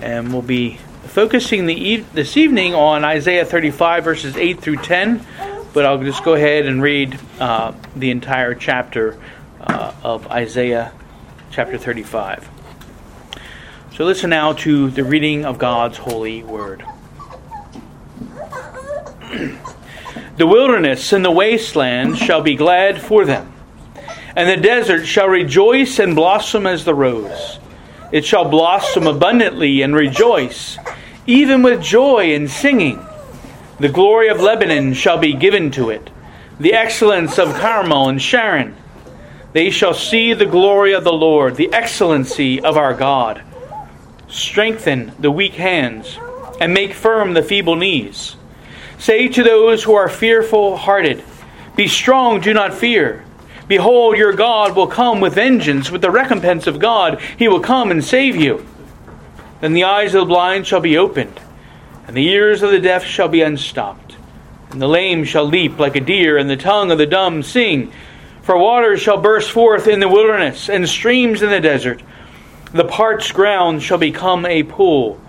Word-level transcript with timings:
And 0.00 0.32
we'll 0.32 0.42
be 0.42 0.78
focusing 1.04 1.66
the 1.66 2.04
this 2.12 2.36
evening 2.36 2.74
on 2.74 3.04
Isaiah 3.04 3.44
35, 3.44 4.04
verses 4.04 4.36
8 4.36 4.60
through 4.60 4.76
10. 4.76 5.24
But 5.72 5.86
I'll 5.86 6.02
just 6.02 6.24
go 6.24 6.34
ahead 6.34 6.66
and 6.66 6.82
read 6.82 7.18
uh, 7.40 7.72
the 7.94 8.10
entire 8.10 8.54
chapter 8.54 9.18
uh, 9.60 9.92
of 10.02 10.26
Isaiah 10.28 10.92
chapter 11.50 11.78
35. 11.78 12.48
So 13.94 14.04
listen 14.04 14.30
now 14.30 14.52
to 14.52 14.90
the 14.90 15.04
reading 15.04 15.46
of 15.46 15.58
God's 15.58 15.96
holy 15.96 16.42
word. 16.42 16.84
the 20.36 20.46
wilderness 20.46 21.14
and 21.14 21.24
the 21.24 21.30
wasteland 21.30 22.18
shall 22.18 22.42
be 22.42 22.56
glad 22.56 23.00
for 23.00 23.24
them, 23.24 23.54
and 24.36 24.50
the 24.50 24.62
desert 24.62 25.06
shall 25.06 25.28
rejoice 25.28 25.98
and 25.98 26.14
blossom 26.14 26.66
as 26.66 26.84
the 26.84 26.94
rose. 26.94 27.58
It 28.16 28.24
shall 28.24 28.48
blossom 28.48 29.06
abundantly 29.06 29.82
and 29.82 29.94
rejoice, 29.94 30.78
even 31.26 31.62
with 31.62 31.82
joy 31.82 32.34
and 32.34 32.50
singing. 32.50 33.04
The 33.78 33.90
glory 33.90 34.28
of 34.28 34.40
Lebanon 34.40 34.94
shall 34.94 35.18
be 35.18 35.34
given 35.34 35.70
to 35.72 35.90
it, 35.90 36.08
the 36.58 36.72
excellence 36.72 37.38
of 37.38 37.52
Carmel 37.52 38.08
and 38.08 38.22
Sharon. 38.22 38.74
They 39.52 39.68
shall 39.68 39.92
see 39.92 40.32
the 40.32 40.46
glory 40.46 40.94
of 40.94 41.04
the 41.04 41.12
Lord, 41.12 41.56
the 41.56 41.70
excellency 41.74 42.58
of 42.58 42.78
our 42.78 42.94
God. 42.94 43.42
Strengthen 44.28 45.12
the 45.18 45.30
weak 45.30 45.52
hands, 45.52 46.18
and 46.58 46.72
make 46.72 46.94
firm 46.94 47.34
the 47.34 47.42
feeble 47.42 47.76
knees. 47.76 48.36
Say 48.98 49.28
to 49.28 49.42
those 49.42 49.84
who 49.84 49.92
are 49.92 50.08
fearful 50.08 50.78
hearted, 50.78 51.22
Be 51.76 51.86
strong, 51.86 52.40
do 52.40 52.54
not 52.54 52.72
fear. 52.72 53.25
Behold, 53.68 54.16
your 54.16 54.32
God 54.32 54.76
will 54.76 54.86
come 54.86 55.20
with 55.20 55.34
vengeance, 55.34 55.90
with 55.90 56.02
the 56.02 56.10
recompense 56.10 56.66
of 56.66 56.78
God. 56.78 57.20
He 57.36 57.48
will 57.48 57.60
come 57.60 57.90
and 57.90 58.04
save 58.04 58.36
you. 58.36 58.64
Then 59.60 59.72
the 59.72 59.84
eyes 59.84 60.14
of 60.14 60.20
the 60.20 60.26
blind 60.26 60.66
shall 60.66 60.80
be 60.80 60.98
opened, 60.98 61.40
and 62.06 62.16
the 62.16 62.28
ears 62.28 62.62
of 62.62 62.70
the 62.70 62.78
deaf 62.78 63.04
shall 63.04 63.28
be 63.28 63.42
unstopped. 63.42 64.16
And 64.70 64.80
the 64.80 64.88
lame 64.88 65.24
shall 65.24 65.44
leap 65.44 65.78
like 65.78 65.96
a 65.96 66.00
deer, 66.00 66.36
and 66.36 66.48
the 66.48 66.56
tongue 66.56 66.90
of 66.90 66.98
the 66.98 67.06
dumb 67.06 67.42
sing. 67.42 67.92
For 68.42 68.56
waters 68.56 69.00
shall 69.00 69.20
burst 69.20 69.50
forth 69.50 69.88
in 69.88 69.98
the 69.98 70.08
wilderness, 70.08 70.68
and 70.68 70.88
streams 70.88 71.42
in 71.42 71.50
the 71.50 71.60
desert. 71.60 72.02
The 72.72 72.84
parched 72.84 73.34
ground 73.34 73.82
shall 73.82 73.98
become 73.98 74.46
a 74.46 74.62
pool, 74.62 75.20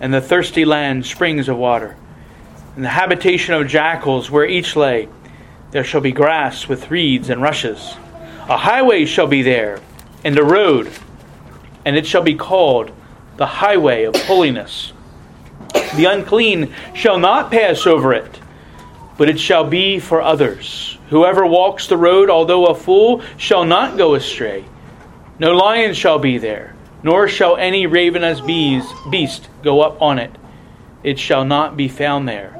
and 0.00 0.14
the 0.14 0.20
thirsty 0.20 0.64
land 0.64 1.04
springs 1.04 1.48
of 1.48 1.58
water. 1.58 1.96
And 2.76 2.84
the 2.84 2.90
habitation 2.90 3.54
of 3.54 3.66
jackals 3.66 4.30
where 4.30 4.46
each 4.46 4.76
lay 4.76 5.08
there 5.76 5.84
shall 5.84 6.00
be 6.00 6.10
grass 6.10 6.68
with 6.68 6.90
reeds 6.90 7.28
and 7.28 7.42
rushes. 7.42 7.96
A 8.48 8.56
highway 8.56 9.04
shall 9.04 9.26
be 9.26 9.42
there, 9.42 9.78
and 10.24 10.38
a 10.38 10.42
road, 10.42 10.90
and 11.84 11.98
it 11.98 12.06
shall 12.06 12.22
be 12.22 12.34
called 12.34 12.90
the 13.36 13.44
highway 13.44 14.04
of 14.04 14.16
holiness. 14.16 14.94
The 15.96 16.06
unclean 16.06 16.74
shall 16.94 17.18
not 17.18 17.50
pass 17.50 17.86
over 17.86 18.14
it, 18.14 18.40
but 19.18 19.28
it 19.28 19.38
shall 19.38 19.68
be 19.68 19.98
for 19.98 20.22
others. 20.22 20.96
Whoever 21.10 21.46
walks 21.46 21.88
the 21.88 21.98
road, 21.98 22.30
although 22.30 22.68
a 22.68 22.74
fool, 22.74 23.22
shall 23.36 23.66
not 23.66 23.98
go 23.98 24.14
astray. 24.14 24.64
No 25.38 25.52
lion 25.52 25.92
shall 25.92 26.18
be 26.18 26.38
there, 26.38 26.74
nor 27.02 27.28
shall 27.28 27.58
any 27.58 27.86
ravenous 27.86 28.40
beast 28.40 29.50
go 29.62 29.82
up 29.82 30.00
on 30.00 30.18
it. 30.18 30.34
It 31.02 31.18
shall 31.18 31.44
not 31.44 31.76
be 31.76 31.86
found 31.86 32.26
there. 32.26 32.58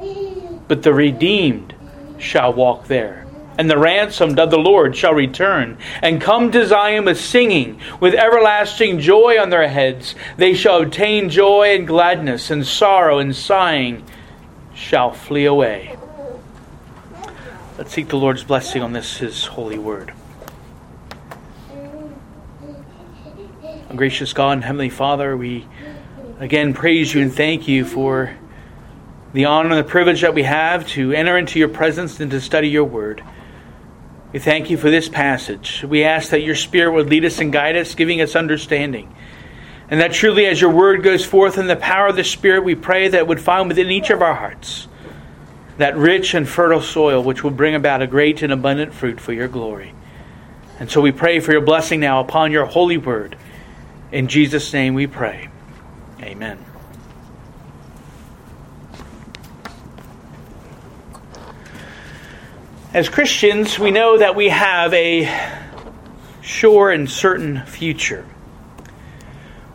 But 0.67 0.83
the 0.83 0.93
redeemed 0.93 1.73
shall 2.17 2.53
walk 2.53 2.87
there. 2.87 3.25
And 3.57 3.69
the 3.69 3.77
ransomed 3.77 4.39
of 4.39 4.51
the 4.51 4.59
Lord 4.59 4.95
shall 4.95 5.13
return, 5.13 5.77
and 6.03 6.21
come 6.21 6.51
to 6.51 6.65
Zion 6.67 7.05
with 7.05 7.19
singing, 7.19 7.81
with 7.99 8.13
everlasting 8.13 8.99
joy 8.99 9.41
on 9.41 9.49
their 9.49 9.67
heads. 9.67 10.13
They 10.37 10.53
shall 10.53 10.83
obtain 10.83 11.29
joy 11.29 11.75
and 11.75 11.87
gladness, 11.87 12.51
and 12.51 12.65
sorrow 12.65 13.17
and 13.17 13.35
sighing 13.35 14.03
shall 14.75 15.11
flee 15.11 15.45
away. 15.45 15.97
Let's 17.77 17.93
seek 17.93 18.09
the 18.09 18.17
Lord's 18.17 18.43
blessing 18.43 18.83
on 18.83 18.93
this, 18.93 19.17
His 19.17 19.45
holy 19.45 19.79
word. 19.79 20.13
Gracious 23.95 24.33
God 24.33 24.51
and 24.51 24.63
Heavenly 24.63 24.89
Father, 24.89 25.35
we 25.35 25.65
again 26.39 26.73
praise 26.73 27.13
you 27.13 27.21
and 27.21 27.33
thank 27.33 27.67
you 27.67 27.85
for 27.85 28.35
the 29.37 29.45
honor 29.45 29.69
and 29.69 29.77
the 29.77 29.87
privilege 29.87 30.21
that 30.21 30.33
we 30.33 30.41
have 30.41 30.87
to 30.87 31.11
enter 31.11 31.37
into 31.37 31.59
your 31.59 31.69
presence 31.69 32.19
and 32.19 32.31
to 32.31 32.41
study 32.41 32.69
your 32.69 32.85
word. 32.85 33.23
We 34.33 34.39
thank 34.39 34.71
you 34.71 34.77
for 34.77 34.89
this 34.89 35.07
passage. 35.07 35.85
We 35.87 36.03
ask 36.03 36.31
that 36.31 36.41
your 36.41 36.55
Spirit 36.55 36.93
would 36.93 37.07
lead 37.07 37.23
us 37.23 37.37
and 37.37 37.53
guide 37.53 37.75
us, 37.75 37.93
giving 37.93 38.19
us 38.19 38.35
understanding. 38.35 39.15
And 39.91 40.01
that 40.01 40.11
truly, 40.11 40.47
as 40.47 40.59
your 40.59 40.71
word 40.71 41.03
goes 41.03 41.23
forth 41.23 41.59
in 41.59 41.67
the 41.67 41.75
power 41.75 42.07
of 42.07 42.15
the 42.15 42.23
Spirit, 42.23 42.63
we 42.63 42.73
pray 42.73 43.09
that 43.09 43.17
it 43.17 43.27
would 43.27 43.39
find 43.39 43.67
within 43.67 43.91
each 43.91 44.09
of 44.09 44.23
our 44.23 44.33
hearts 44.33 44.87
that 45.77 45.95
rich 45.95 46.33
and 46.33 46.49
fertile 46.49 46.81
soil 46.81 47.21
which 47.21 47.43
will 47.43 47.51
bring 47.51 47.75
about 47.75 48.01
a 48.01 48.07
great 48.07 48.41
and 48.41 48.51
abundant 48.51 48.91
fruit 48.91 49.21
for 49.21 49.33
your 49.33 49.47
glory. 49.47 49.93
And 50.79 50.89
so 50.89 50.99
we 50.99 51.11
pray 51.11 51.41
for 51.41 51.51
your 51.51 51.61
blessing 51.61 51.99
now 51.99 52.21
upon 52.21 52.51
your 52.51 52.65
holy 52.65 52.97
word. 52.97 53.37
In 54.11 54.29
Jesus' 54.29 54.73
name 54.73 54.95
we 54.95 55.05
pray. 55.05 55.49
Amen. 56.23 56.66
As 62.97 63.09
Christians, 63.09 63.77
we 63.77 63.91
know 63.91 64.17
that 64.17 64.35
we 64.35 64.49
have 64.49 64.91
a 64.91 65.31
sure 66.41 66.89
and 66.89 67.07
certain 67.07 67.63
future. 67.67 68.25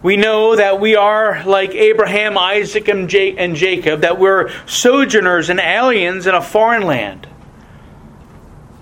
We 0.02 0.16
know 0.16 0.56
that 0.56 0.80
we 0.80 0.96
are 0.96 1.44
like 1.44 1.70
Abraham, 1.70 2.36
Isaac, 2.36 2.88
and 2.88 3.08
Jacob, 3.08 4.00
that 4.00 4.18
we're 4.18 4.50
sojourners 4.66 5.50
and 5.50 5.60
aliens 5.60 6.26
in 6.26 6.34
a 6.34 6.42
foreign 6.42 6.82
land. 6.82 7.28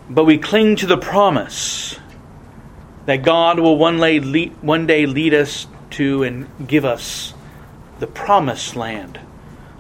But 0.09 0.25
we 0.25 0.39
cling 0.39 0.77
to 0.77 0.87
the 0.87 0.97
promise 0.97 2.01
that 3.05 3.23
God 3.23 3.61
will 3.61 3.77
one 3.77 3.99
day 3.99 4.21
lead, 5.05 5.35
us 5.35 5.67
to 5.91 6.23
and 6.23 6.49
give 6.67 6.87
us 6.87 7.35
the 7.99 8.07
promised 8.07 8.75
land 8.75 9.21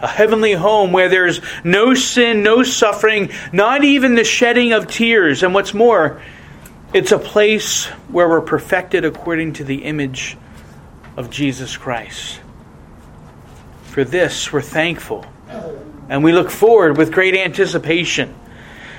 a 0.00 0.08
heavenly 0.08 0.52
home 0.52 0.92
where 0.92 1.08
there's 1.08 1.40
no 1.62 1.94
sin, 1.94 2.42
no 2.42 2.62
suffering, 2.62 3.30
not 3.52 3.84
even 3.84 4.14
the 4.14 4.24
shedding 4.24 4.72
of 4.72 4.86
tears. 4.86 5.42
And 5.42 5.54
what's 5.54 5.74
more, 5.74 6.20
it's 6.92 7.12
a 7.12 7.18
place 7.18 7.86
where 8.08 8.28
we're 8.28 8.40
perfected 8.40 9.04
according 9.04 9.54
to 9.54 9.64
the 9.64 9.84
image 9.84 10.36
of 11.16 11.30
Jesus 11.30 11.76
Christ. 11.76 12.40
For 13.84 14.04
this, 14.04 14.52
we're 14.52 14.62
thankful. 14.62 15.26
And 16.08 16.24
we 16.24 16.32
look 16.32 16.50
forward 16.50 16.96
with 16.96 17.12
great 17.12 17.34
anticipation. 17.34 18.34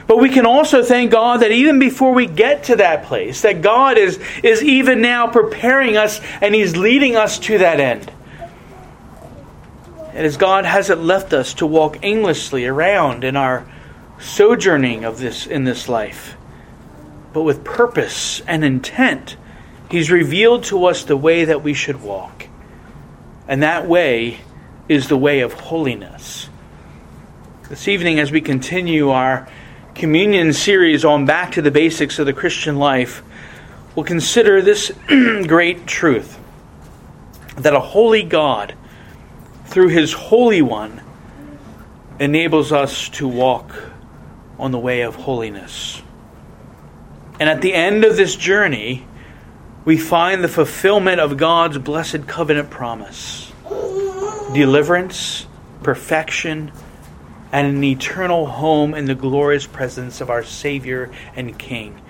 But 0.07 0.17
we 0.17 0.29
can 0.29 0.45
also 0.45 0.83
thank 0.83 1.11
God 1.11 1.41
that 1.41 1.51
even 1.51 1.79
before 1.79 2.13
we 2.13 2.27
get 2.27 2.65
to 2.65 2.77
that 2.77 3.05
place, 3.05 3.41
that 3.41 3.61
God 3.61 3.97
is, 3.97 4.19
is 4.43 4.61
even 4.61 5.01
now 5.01 5.27
preparing 5.27 5.95
us 5.95 6.19
and 6.41 6.53
He's 6.53 6.75
leading 6.75 7.15
us 7.15 7.39
to 7.39 7.59
that 7.59 7.79
end. 7.79 8.11
And 10.13 10.25
as 10.25 10.37
God 10.37 10.65
hasn't 10.65 11.01
left 11.01 11.33
us 11.33 11.53
to 11.55 11.65
walk 11.65 11.99
aimlessly 12.03 12.65
around 12.65 13.23
in 13.23 13.35
our 13.35 13.65
sojourning 14.19 15.05
of 15.05 15.19
this 15.19 15.47
in 15.47 15.63
this 15.63 15.87
life, 15.87 16.35
but 17.33 17.43
with 17.43 17.63
purpose 17.63 18.41
and 18.41 18.63
intent, 18.63 19.37
He's 19.89 20.09
revealed 20.09 20.63
to 20.65 20.85
us 20.85 21.03
the 21.03 21.17
way 21.17 21.45
that 21.45 21.63
we 21.63 21.73
should 21.73 22.01
walk. 22.01 22.47
And 23.47 23.63
that 23.63 23.87
way 23.87 24.39
is 24.87 25.09
the 25.09 25.17
way 25.17 25.41
of 25.41 25.53
holiness. 25.53 26.49
This 27.67 27.87
evening, 27.87 28.19
as 28.19 28.31
we 28.31 28.39
continue 28.39 29.09
our 29.09 29.49
communion 29.95 30.53
series 30.53 31.03
on 31.03 31.25
back 31.25 31.53
to 31.53 31.61
the 31.61 31.71
basics 31.71 32.19
of 32.19 32.25
the 32.25 32.33
Christian 32.33 32.77
life, 32.77 33.21
we'll 33.95 34.05
consider 34.05 34.61
this 34.61 34.91
great 35.07 35.87
truth 35.87 36.39
that 37.57 37.73
a 37.73 37.79
holy 37.79 38.23
God 38.23 38.73
through 39.71 39.87
His 39.87 40.13
Holy 40.13 40.61
One, 40.61 41.01
enables 42.19 42.71
us 42.71 43.09
to 43.09 43.27
walk 43.27 43.73
on 44.59 44.71
the 44.71 44.77
way 44.77 45.01
of 45.01 45.15
holiness. 45.15 46.01
And 47.39 47.49
at 47.49 47.61
the 47.61 47.73
end 47.73 48.05
of 48.05 48.15
this 48.15 48.35
journey, 48.35 49.07
we 49.83 49.97
find 49.97 50.43
the 50.43 50.47
fulfillment 50.47 51.19
of 51.19 51.37
God's 51.37 51.79
blessed 51.79 52.27
covenant 52.27 52.69
promise 52.69 53.51
deliverance, 54.53 55.47
perfection, 55.81 56.71
and 57.53 57.77
an 57.77 57.83
eternal 57.83 58.45
home 58.45 58.93
in 58.93 59.05
the 59.05 59.15
glorious 59.15 59.65
presence 59.65 60.19
of 60.19 60.29
our 60.29 60.43
Savior 60.43 61.09
and 61.35 61.57
King. 61.57 62.01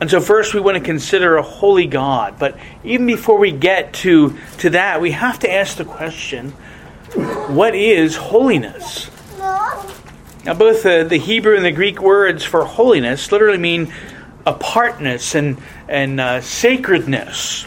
And 0.00 0.10
so 0.10 0.20
first 0.20 0.52
we 0.52 0.60
want 0.60 0.76
to 0.76 0.82
consider 0.82 1.36
a 1.36 1.42
holy 1.42 1.86
God, 1.86 2.38
but 2.38 2.58
even 2.84 3.06
before 3.06 3.38
we 3.38 3.50
get 3.50 3.94
to, 3.94 4.36
to 4.58 4.70
that, 4.70 5.00
we 5.00 5.12
have 5.12 5.38
to 5.40 5.50
ask 5.50 5.78
the 5.78 5.86
question, 5.86 6.50
what 7.48 7.74
is 7.74 8.16
holiness? 8.16 9.10
Now 10.44 10.54
both 10.54 10.82
the, 10.82 11.06
the 11.08 11.16
Hebrew 11.16 11.56
and 11.56 11.64
the 11.64 11.72
Greek 11.72 12.00
words 12.00 12.44
for 12.44 12.64
holiness 12.64 13.32
literally 13.32 13.58
mean 13.58 13.92
apartness 14.44 15.34
and, 15.34 15.56
and 15.88 16.20
uh, 16.20 16.40
sacredness. 16.42 17.66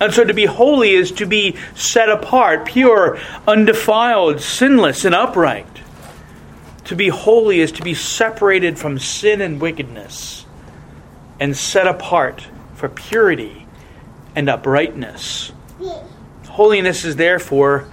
And 0.00 0.14
so 0.14 0.22
to 0.22 0.32
be 0.32 0.44
holy 0.44 0.90
is 0.90 1.10
to 1.12 1.26
be 1.26 1.56
set 1.74 2.08
apart, 2.08 2.66
pure, 2.66 3.18
undefiled, 3.48 4.40
sinless, 4.40 5.04
and 5.04 5.14
upright. 5.14 5.66
To 6.84 6.94
be 6.94 7.08
holy 7.08 7.58
is 7.58 7.72
to 7.72 7.82
be 7.82 7.94
separated 7.94 8.78
from 8.78 9.00
sin 9.00 9.40
and 9.40 9.60
wickedness 9.60 10.46
and 11.40 11.56
set 11.56 11.86
apart 11.86 12.46
for 12.74 12.88
purity 12.88 13.66
and 14.34 14.48
uprightness. 14.48 15.52
Holiness 16.48 17.04
is 17.04 17.16
therefore 17.16 17.88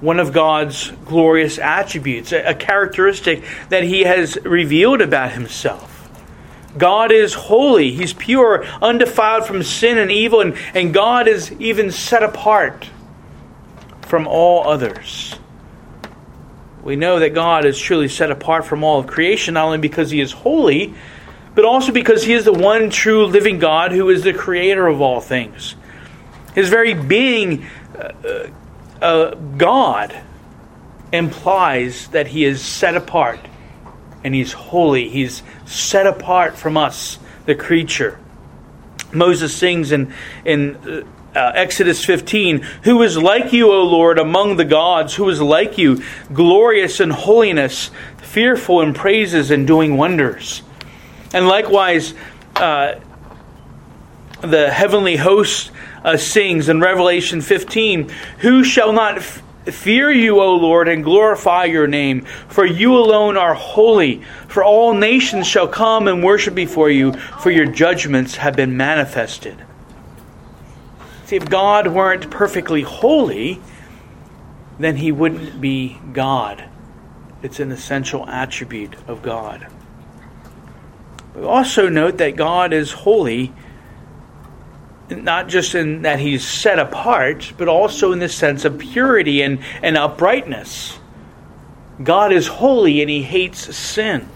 one 0.00 0.20
of 0.20 0.32
God's 0.32 0.90
glorious 1.06 1.58
attributes, 1.58 2.32
a 2.32 2.54
characteristic 2.54 3.44
that 3.70 3.82
He 3.82 4.02
has 4.02 4.36
revealed 4.44 5.00
about 5.00 5.32
Himself. 5.32 5.92
God 6.76 7.10
is 7.12 7.32
holy, 7.32 7.92
He's 7.92 8.12
pure, 8.12 8.64
undefiled 8.82 9.46
from 9.46 9.62
sin 9.62 9.96
and 9.98 10.10
evil, 10.10 10.40
and, 10.40 10.56
and 10.74 10.92
God 10.92 11.28
is 11.28 11.52
even 11.52 11.90
set 11.90 12.22
apart 12.22 12.90
from 14.02 14.26
all 14.26 14.68
others. 14.68 15.34
We 16.82 16.96
know 16.96 17.18
that 17.18 17.34
God 17.34 17.64
is 17.64 17.78
truly 17.78 18.08
set 18.08 18.30
apart 18.30 18.64
from 18.64 18.84
all 18.84 19.00
of 19.00 19.06
creation, 19.06 19.54
not 19.54 19.64
only 19.64 19.78
because 19.78 20.10
He 20.10 20.20
is 20.20 20.32
holy, 20.32 20.94
but 21.56 21.64
also 21.64 21.90
because 21.90 22.22
He 22.22 22.34
is 22.34 22.44
the 22.44 22.52
one 22.52 22.90
true 22.90 23.26
living 23.26 23.58
God 23.58 23.90
who 23.90 24.10
is 24.10 24.22
the 24.22 24.34
creator 24.34 24.86
of 24.86 25.00
all 25.00 25.20
things. 25.20 25.74
His 26.54 26.68
very 26.68 26.94
being, 26.94 27.66
uh, 27.98 28.48
uh, 29.02 29.34
God, 29.34 30.22
implies 31.12 32.08
that 32.08 32.28
He 32.28 32.44
is 32.44 32.62
set 32.62 32.94
apart 32.94 33.40
and 34.22 34.34
He's 34.34 34.52
holy. 34.52 35.08
He's 35.08 35.42
set 35.64 36.06
apart 36.06 36.56
from 36.56 36.76
us, 36.76 37.18
the 37.46 37.54
creature. 37.54 38.20
Moses 39.12 39.56
sings 39.56 39.92
in, 39.92 40.12
in 40.44 40.76
uh, 40.76 41.04
uh, 41.34 41.52
Exodus 41.54 42.04
15, 42.04 42.60
Who 42.84 43.02
is 43.02 43.16
like 43.16 43.52
you, 43.54 43.72
O 43.72 43.82
Lord, 43.82 44.18
among 44.18 44.56
the 44.56 44.64
gods? 44.64 45.14
Who 45.14 45.28
is 45.30 45.40
like 45.40 45.78
you, 45.78 46.02
glorious 46.32 47.00
in 47.00 47.10
holiness, 47.10 47.90
fearful 48.18 48.82
in 48.82 48.92
praises, 48.92 49.50
and 49.50 49.66
doing 49.66 49.96
wonders? 49.96 50.62
And 51.32 51.48
likewise, 51.48 52.14
uh, 52.54 52.96
the 54.40 54.70
heavenly 54.70 55.16
host 55.16 55.70
uh, 56.04 56.16
sings 56.16 56.68
in 56.68 56.80
Revelation 56.80 57.40
15, 57.40 58.08
Who 58.38 58.62
shall 58.64 58.92
not 58.92 59.18
f- 59.18 59.42
fear 59.64 60.10
you, 60.10 60.40
O 60.40 60.54
Lord, 60.54 60.88
and 60.88 61.02
glorify 61.02 61.64
your 61.64 61.86
name? 61.86 62.22
For 62.48 62.64
you 62.64 62.96
alone 62.96 63.36
are 63.36 63.54
holy. 63.54 64.22
For 64.48 64.62
all 64.62 64.94
nations 64.94 65.46
shall 65.46 65.68
come 65.68 66.06
and 66.08 66.22
worship 66.22 66.54
before 66.54 66.90
you, 66.90 67.12
for 67.12 67.50
your 67.50 67.66
judgments 67.66 68.36
have 68.36 68.56
been 68.56 68.76
manifested. 68.76 69.56
See, 71.24 71.36
if 71.36 71.48
God 71.48 71.88
weren't 71.88 72.30
perfectly 72.30 72.82
holy, 72.82 73.60
then 74.78 74.96
he 74.96 75.10
wouldn't 75.10 75.60
be 75.60 75.98
God. 76.12 76.68
It's 77.42 77.58
an 77.58 77.72
essential 77.72 78.28
attribute 78.28 78.94
of 79.08 79.22
God. 79.22 79.66
We 81.36 81.44
also 81.44 81.90
note 81.90 82.18
that 82.18 82.34
God 82.34 82.72
is 82.72 82.92
holy, 82.92 83.52
not 85.10 85.48
just 85.48 85.74
in 85.74 86.02
that 86.02 86.18
he's 86.18 86.46
set 86.46 86.78
apart, 86.78 87.52
but 87.58 87.68
also 87.68 88.12
in 88.12 88.20
the 88.20 88.28
sense 88.28 88.64
of 88.64 88.78
purity 88.78 89.42
and, 89.42 89.58
and 89.82 89.98
uprightness. 89.98 90.98
God 92.02 92.32
is 92.32 92.46
holy 92.46 93.02
and 93.02 93.10
he 93.10 93.22
hates 93.22 93.76
sin. 93.76 94.26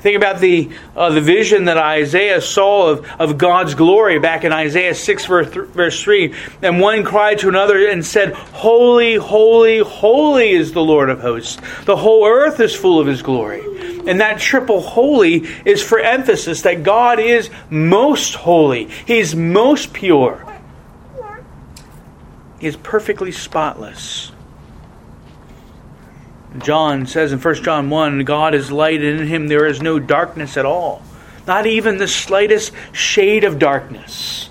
Think 0.00 0.16
about 0.16 0.40
the, 0.40 0.70
uh, 0.96 1.10
the 1.10 1.20
vision 1.20 1.66
that 1.66 1.76
Isaiah 1.76 2.40
saw 2.40 2.88
of, 2.88 3.06
of 3.20 3.38
God's 3.38 3.74
glory 3.74 4.18
back 4.18 4.44
in 4.44 4.52
Isaiah 4.52 4.94
6, 4.94 5.26
verse, 5.26 5.48
verse 5.48 6.02
3. 6.02 6.34
And 6.62 6.80
one 6.80 7.04
cried 7.04 7.38
to 7.40 7.48
another 7.48 7.86
and 7.86 8.04
said, 8.04 8.32
Holy, 8.32 9.16
holy, 9.16 9.80
holy 9.80 10.50
is 10.50 10.72
the 10.72 10.82
Lord 10.82 11.10
of 11.10 11.20
hosts. 11.20 11.60
The 11.84 11.96
whole 11.96 12.26
earth 12.26 12.60
is 12.60 12.74
full 12.74 12.98
of 12.98 13.06
his 13.06 13.20
glory. 13.20 13.62
And 14.10 14.20
that 14.20 14.40
triple 14.40 14.80
holy 14.80 15.46
is 15.64 15.80
for 15.80 16.00
emphasis 16.00 16.62
that 16.62 16.82
God 16.82 17.20
is 17.20 17.48
most 17.70 18.34
holy, 18.34 18.88
He's 19.06 19.36
most 19.36 19.92
pure, 19.92 20.44
He 22.58 22.66
is 22.66 22.74
perfectly 22.74 23.30
spotless. 23.30 24.32
John 26.58 27.06
says 27.06 27.30
in 27.30 27.38
1 27.38 27.54
John 27.62 27.88
1 27.88 28.24
God 28.24 28.52
is 28.56 28.72
light, 28.72 29.00
and 29.00 29.20
in 29.20 29.28
him 29.28 29.46
there 29.46 29.64
is 29.64 29.80
no 29.80 30.00
darkness 30.00 30.56
at 30.56 30.66
all, 30.66 31.04
not 31.46 31.68
even 31.68 31.98
the 31.98 32.08
slightest 32.08 32.72
shade 32.90 33.44
of 33.44 33.60
darkness. 33.60 34.50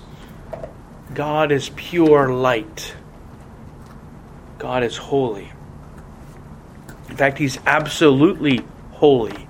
God 1.12 1.52
is 1.52 1.68
pure 1.76 2.32
light. 2.32 2.94
God 4.56 4.84
is 4.84 4.96
holy. 4.96 5.52
In 7.10 7.16
fact, 7.18 7.36
He's 7.36 7.58
absolutely 7.66 8.62
holy. 8.92 9.48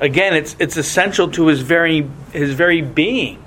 Again, 0.00 0.34
it's, 0.34 0.56
it's 0.58 0.76
essential 0.76 1.30
to 1.32 1.46
His 1.46 1.60
very, 1.60 2.08
his 2.32 2.54
very 2.54 2.82
being. 2.82 3.42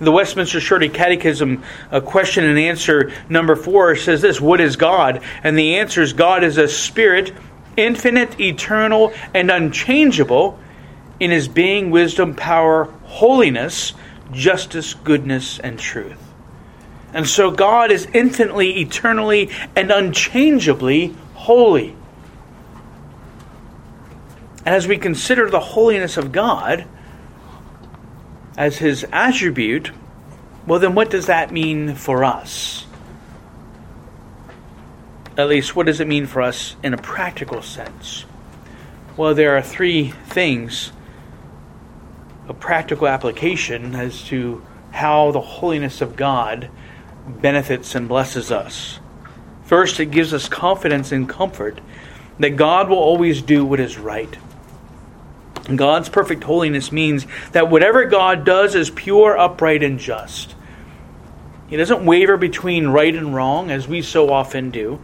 The 0.00 0.12
Westminster 0.12 0.60
Shorter 0.60 0.88
Catechism, 0.88 1.62
a 1.90 2.00
question 2.00 2.44
and 2.44 2.58
answer 2.58 3.12
number 3.28 3.54
four 3.54 3.96
says 3.96 4.22
this 4.22 4.40
What 4.40 4.60
is 4.60 4.76
God? 4.76 5.22
And 5.44 5.58
the 5.58 5.76
answer 5.76 6.00
is 6.00 6.14
God 6.14 6.42
is 6.42 6.56
a 6.56 6.68
spirit, 6.68 7.34
infinite, 7.76 8.40
eternal, 8.40 9.12
and 9.34 9.50
unchangeable 9.50 10.58
in 11.20 11.30
his 11.30 11.48
being, 11.48 11.90
wisdom, 11.90 12.34
power, 12.34 12.84
holiness, 13.04 13.92
justice, 14.32 14.94
goodness, 14.94 15.58
and 15.58 15.78
truth. 15.78 16.18
And 17.12 17.26
so 17.26 17.50
God 17.50 17.90
is 17.90 18.06
infinitely, 18.14 18.80
eternally, 18.80 19.50
and 19.76 19.90
unchangeably 19.90 21.14
holy. 21.34 21.94
As 24.70 24.86
we 24.86 24.98
consider 24.98 25.50
the 25.50 25.58
holiness 25.58 26.16
of 26.16 26.30
God, 26.30 26.86
as 28.56 28.78
his 28.78 29.04
attribute, 29.10 29.90
well, 30.64 30.78
then 30.78 30.94
what 30.94 31.10
does 31.10 31.26
that 31.26 31.50
mean 31.50 31.96
for 31.96 32.22
us? 32.22 32.86
At 35.36 35.48
least, 35.48 35.74
what 35.74 35.86
does 35.86 35.98
it 35.98 36.06
mean 36.06 36.26
for 36.26 36.40
us 36.40 36.76
in 36.84 36.94
a 36.94 36.96
practical 36.96 37.62
sense? 37.62 38.26
Well, 39.16 39.34
there 39.34 39.56
are 39.56 39.60
three 39.60 40.10
things 40.28 40.92
a 42.46 42.54
practical 42.54 43.08
application 43.08 43.96
as 43.96 44.22
to 44.26 44.64
how 44.92 45.32
the 45.32 45.40
holiness 45.40 46.00
of 46.00 46.14
God 46.14 46.70
benefits 47.26 47.96
and 47.96 48.06
blesses 48.08 48.52
us. 48.52 49.00
First, 49.64 49.98
it 49.98 50.12
gives 50.12 50.32
us 50.32 50.48
confidence 50.48 51.10
and 51.10 51.28
comfort 51.28 51.80
that 52.38 52.50
God 52.50 52.88
will 52.88 52.98
always 52.98 53.42
do 53.42 53.64
what 53.64 53.80
is 53.80 53.98
right. 53.98 54.38
God's 55.76 56.08
perfect 56.08 56.44
holiness 56.44 56.92
means 56.92 57.26
that 57.52 57.70
whatever 57.70 58.04
God 58.04 58.44
does 58.44 58.74
is 58.74 58.90
pure, 58.90 59.38
upright, 59.38 59.82
and 59.82 59.98
just. 59.98 60.54
He 61.68 61.76
doesn't 61.76 62.04
waver 62.04 62.36
between 62.36 62.88
right 62.88 63.14
and 63.14 63.34
wrong, 63.34 63.70
as 63.70 63.86
we 63.86 64.02
so 64.02 64.32
often 64.32 64.70
do. 64.70 65.00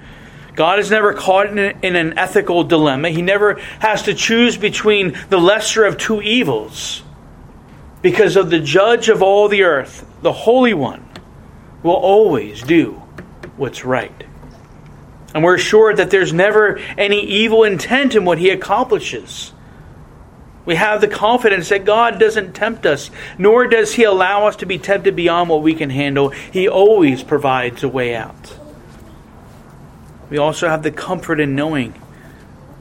God 0.56 0.78
is 0.78 0.90
never 0.90 1.12
caught 1.12 1.46
in, 1.46 1.96
an 1.96 2.18
ethical 2.18 2.64
dilemma. 2.64 3.11
He 3.11 3.23
never 3.23 3.61
has 3.78 4.04
to 4.04 4.14
choose 4.14 4.56
between 4.56 5.16
the 5.28 5.38
lesser 5.38 5.85
of 5.85 5.99
two 5.99 6.23
evils. 6.23 7.02
Because 8.02 8.37
of 8.37 8.50
the 8.50 8.61
judge 8.61 9.08
of 9.08 9.23
all 9.23 9.49
the 9.49 9.62
earth, 9.62 10.06
the 10.23 10.32
Holy 10.32 10.75
One, 10.75 11.08
will 11.82 11.92
always 11.92 12.62
do 12.62 13.02
what's 13.56 13.85
right. 13.85 14.25
And 15.35 15.44
we're 15.44 15.56
assured 15.56 15.99
that 15.99 16.11
there's 16.11 16.32
never 16.32 16.78
any 16.96 17.20
evil 17.20 17.62
intent 17.62 18.14
in 18.14 18.25
what 18.25 18.38
he 18.38 18.49
accomplishes. 18.49 19.52
We 20.66 20.75
have 20.75 21.00
the 21.00 21.08
confidence 21.08 21.68
that 21.68 21.85
God 21.85 22.18
doesn't 22.18 22.52
tempt 22.52 22.85
us, 22.85 23.11
nor 23.38 23.68
does 23.68 23.94
He 23.94 24.02
allow 24.02 24.49
us 24.49 24.56
to 24.56 24.66
be 24.66 24.78
tempted 24.78 25.14
beyond 25.14 25.49
what 25.49 25.62
we 25.62 25.75
can 25.75 25.90
handle. 25.90 26.30
He 26.30 26.68
always 26.68 27.23
provides 27.23 27.85
a 27.85 27.88
way 27.88 28.14
out. 28.14 28.58
We 30.28 30.38
also 30.38 30.68
have 30.68 30.82
the 30.82 30.90
comfort 30.90 31.38
in 31.38 31.54
knowing 31.54 31.94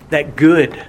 that 0.09 0.35
good 0.35 0.83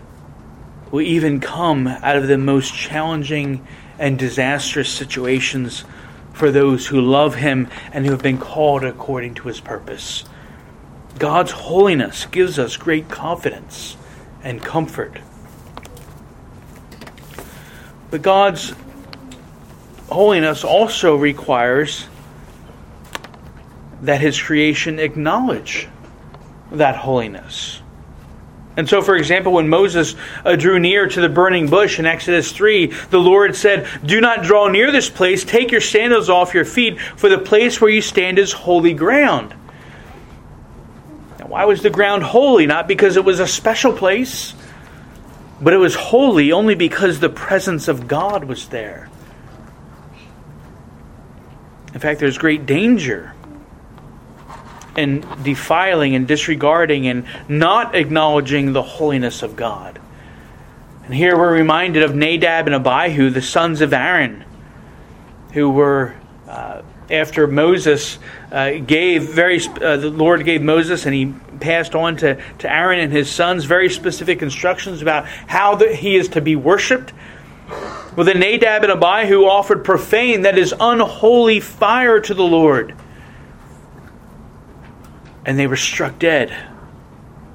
will 0.91 1.03
even 1.03 1.41
come 1.41 1.87
out 1.87 2.17
of 2.17 2.29
the 2.29 2.39
most 2.39 2.75
challenging 2.75 3.67
and 3.99 4.19
disastrous 4.19 4.91
situations 4.91 5.85
for 6.33 6.51
those 6.51 6.87
who 6.87 7.01
love 7.01 7.35
Him 7.35 7.69
and 7.93 8.07
who 8.07 8.13
have 8.13 8.23
been 8.23 8.39
called 8.39 8.85
according 8.85 9.35
to 9.35 9.49
His 9.49 9.61
purpose. 9.61 10.25
God's 11.19 11.51
holiness 11.51 12.27
gives 12.27 12.59
us 12.59 12.77
great 12.77 13.11
confidence 13.11 13.97
and 14.43 14.63
comfort. 14.63 15.19
But 18.11 18.23
God's 18.23 18.75
holiness 20.09 20.65
also 20.65 21.17
requires 21.17 22.07
that 24.03 24.21
His 24.21 24.41
creation 24.41 24.99
acknowledge 24.99 25.89
that 26.73 26.97
holiness. 26.97 27.81
And 28.77 28.89
so, 28.89 29.01
for 29.01 29.17
example, 29.17 29.53
when 29.55 29.69
Moses 29.69 30.15
uh, 30.45 30.55
drew 30.55 30.79
near 30.79 31.09
to 31.09 31.21
the 31.21 31.31
burning 31.31 31.69
bush 31.69 31.99
in 31.99 32.05
Exodus 32.05 32.53
3, 32.53 32.87
the 33.11 33.19
Lord 33.19 33.57
said, 33.57 33.89
Do 34.05 34.21
not 34.21 34.43
draw 34.43 34.69
near 34.69 34.93
this 34.93 35.09
place. 35.09 35.45
Take 35.45 35.73
your 35.73 35.81
sandals 35.81 36.29
off 36.29 36.53
your 36.53 36.67
feet, 36.67 37.01
for 37.01 37.31
the 37.31 37.39
place 37.39 37.81
where 37.81 37.91
you 37.91 38.03
stand 38.03 38.39
is 38.39 38.53
holy 38.53 38.93
ground. 38.93 39.55
Now, 41.39 41.47
why 41.47 41.65
was 41.65 41.83
the 41.83 41.89
ground 41.89 42.23
holy? 42.23 42.67
Not 42.67 42.87
because 42.87 43.17
it 43.17 43.25
was 43.25 43.41
a 43.41 43.47
special 43.47 43.95
place, 43.95 44.53
but 45.61 45.73
it 45.73 45.79
was 45.79 45.95
holy 45.95 46.53
only 46.53 46.75
because 46.75 47.21
the 47.21 47.29
presence 47.29 47.89
of 47.89 48.09
God 48.09 48.45
was 48.45 48.69
there. 48.69 49.09
In 51.95 52.01
fact, 52.01 52.21
there's 52.21 52.37
great 52.37 52.67
danger 52.67 53.33
in 54.97 55.25
defiling 55.43 56.15
and 56.15 56.27
disregarding 56.27 57.07
and 57.07 57.27
not 57.49 57.95
acknowledging 57.95 58.73
the 58.73 58.83
holiness 58.83 59.43
of 59.43 59.57
God. 59.57 59.99
And 61.05 61.15
here 61.15 61.37
we're 61.37 61.53
reminded 61.53 62.03
of 62.03 62.15
Nadab 62.15 62.67
and 62.67 62.75
Abihu, 62.75 63.31
the 63.31 63.43
sons 63.43 63.81
of 63.81 63.93
Aaron, 63.93 64.45
who 65.53 65.71
were, 65.71 66.15
uh, 66.49 66.83
after 67.11 67.47
Moses 67.47 68.19
uh, 68.51 68.73
gave 68.73 69.31
very, 69.31 69.61
uh, 69.65 69.97
the 69.97 70.11
Lord 70.11 70.45
gave 70.45 70.63
Moses 70.63 71.07
and 71.07 71.15
he 71.15 71.35
passed 71.61 71.95
on 71.95 72.17
to, 72.19 72.41
to 72.59 72.73
Aaron 72.73 72.99
and 72.99 73.13
his 73.13 73.31
sons 73.31 73.65
very 73.65 73.89
specific 73.89 74.43
instructions 74.43 75.03
about 75.03 75.27
how 75.27 75.77
the, 75.77 75.95
he 75.95 76.17
is 76.17 76.29
to 76.31 76.41
be 76.41 76.57
worshiped. 76.57 77.13
Well, 78.17 78.25
the 78.25 78.35
Nadab 78.35 78.85
and 78.85 78.93
Abihu 78.93 79.45
offered 79.45 79.85
profane, 79.85 80.43
that 80.43 80.57
is, 80.57 80.75
unholy 80.79 81.61
fire 81.61 82.21
to 82.21 82.35
the 82.35 82.45
Lord. 82.45 82.95
And 85.45 85.59
they 85.59 85.67
were 85.67 85.77
struck 85.77 86.19
dead 86.19 86.57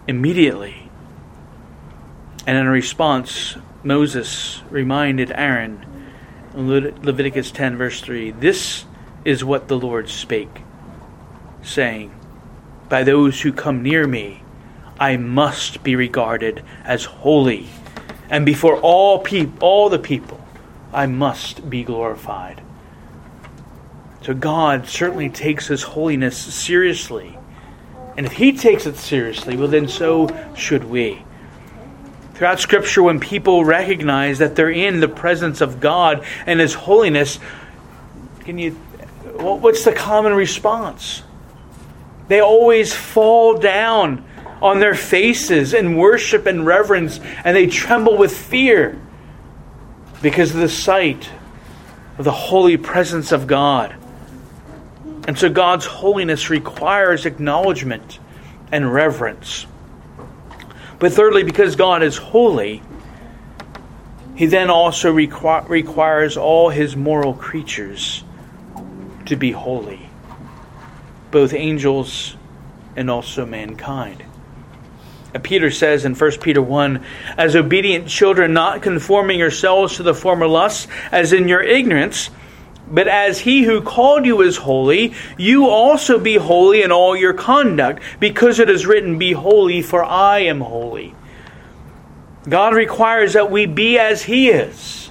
immediately. 0.08 0.90
And 2.46 2.58
in 2.58 2.68
response, 2.68 3.58
Moses 3.84 4.62
reminded 4.70 5.32
Aaron 5.32 5.86
in 6.54 6.68
Leviticus 6.68 7.52
10, 7.52 7.78
verse 7.78 8.02
3 8.02 8.32
This 8.32 8.86
is 9.26 9.44
what 9.44 9.68
the 9.68 9.78
Lord 9.78 10.10
spake, 10.10 10.62
saying, 11.62 12.12
By 12.90 13.04
those 13.04 13.42
who 13.42 13.52
come 13.54 13.84
near 13.84 14.08
me, 14.08 14.44
I 15.00 15.18
must 15.18 15.84
be 15.84 15.96
regarded 15.96 16.64
as 16.84 17.06
holy, 17.06 17.68
and 18.30 18.46
before 18.46 18.80
all, 18.80 19.20
peop- 19.20 19.62
all 19.62 19.90
the 19.90 20.00
people, 20.00 20.40
I 20.94 21.06
must 21.06 21.70
be 21.70 21.84
glorified. 21.84 22.62
So 24.22 24.34
God 24.34 24.88
certainly 24.88 25.30
takes 25.30 25.68
his 25.68 25.84
holiness 25.84 26.38
seriously. 26.38 27.38
And 28.18 28.26
if 28.26 28.34
he 28.34 28.52
takes 28.56 28.86
it 28.86 28.98
seriously, 28.98 29.58
well, 29.58 29.68
then 29.68 29.88
so 29.88 30.30
should 30.56 30.84
we. 30.84 31.24
Throughout 32.42 32.60
Scripture, 32.60 33.04
when 33.04 33.20
people 33.20 33.64
recognize 33.64 34.40
that 34.40 34.56
they're 34.56 34.72
in 34.72 35.00
the 35.00 35.08
presence 35.08 35.62
of 35.62 35.80
God 35.80 36.26
and 36.48 36.60
His 36.60 36.74
holiness, 36.74 37.38
can 38.40 38.58
you? 38.58 38.76
What's 39.24 39.86
the 39.86 39.94
common 39.94 40.34
response? 40.34 41.24
They 42.28 42.40
always 42.40 42.94
fall 42.94 43.58
down 43.58 44.26
on 44.62 44.80
their 44.80 44.96
faces 44.96 45.74
in 45.74 45.98
worship 45.98 46.46
and 46.46 46.66
reverence, 46.66 47.20
and 47.44 47.56
they 47.56 47.68
tremble 47.68 48.18
with 48.18 48.36
fear 48.36 49.00
because 50.22 50.54
of 50.54 50.62
the 50.62 50.70
sight 50.70 51.30
of 52.18 52.26
the 52.26 52.32
holy 52.32 52.78
presence 52.78 53.32
of 53.32 53.48
God. 53.48 53.96
And 55.28 55.38
so 55.38 55.50
God's 55.50 55.86
holiness 55.86 56.50
requires 56.50 57.26
acknowledgement 57.26 58.20
and 58.72 58.92
reverence. 58.92 59.66
But 61.00 61.14
thirdly, 61.14 61.44
because 61.44 61.76
God 61.76 62.04
is 62.04 62.18
holy, 62.18 62.82
he 64.36 64.46
then 64.46 64.70
also 64.70 65.14
requ- 65.14 65.68
requires 65.68 66.38
all 66.38 66.70
his 66.70 66.96
moral 66.96 67.34
creatures 67.34 68.24
to 69.32 69.38
be 69.38 69.52
holy, 69.52 70.10
both 71.32 71.54
angels 71.54 72.36
and 72.98 73.10
also 73.10 73.46
mankind. 73.46 74.22
Peter 75.42 75.72
says 75.72 76.04
in 76.04 76.14
1 76.16 76.32
Peter 76.42 76.62
1 76.62 77.02
As 77.38 77.56
obedient 77.56 78.10
children, 78.10 78.54
not 78.54 78.82
conforming 78.82 79.40
yourselves 79.40 79.96
to 79.96 80.04
the 80.04 80.14
former 80.14 80.48
lusts, 80.48 80.90
as 81.14 81.32
in 81.32 81.48
your 81.48 81.62
ignorance, 81.62 82.30
but 82.90 83.08
as 83.08 83.40
he 83.40 83.64
who 83.64 83.82
called 83.82 84.26
you 84.26 84.42
is 84.42 84.58
holy, 84.58 85.14
you 85.38 85.70
also 85.70 86.20
be 86.20 86.36
holy 86.36 86.84
in 86.84 86.92
all 86.92 87.16
your 87.16 87.34
conduct, 87.34 88.04
because 88.20 88.60
it 88.60 88.70
is 88.70 88.86
written, 88.86 89.18
Be 89.18 89.32
holy, 89.32 89.82
for 89.82 90.04
I 90.04 90.40
am 90.40 90.60
holy. 90.60 91.16
God 92.50 92.74
requires 92.74 93.32
that 93.34 93.50
we 93.50 93.66
be 93.66 93.98
as 93.98 94.24
he 94.24 94.50
is. 94.50 95.11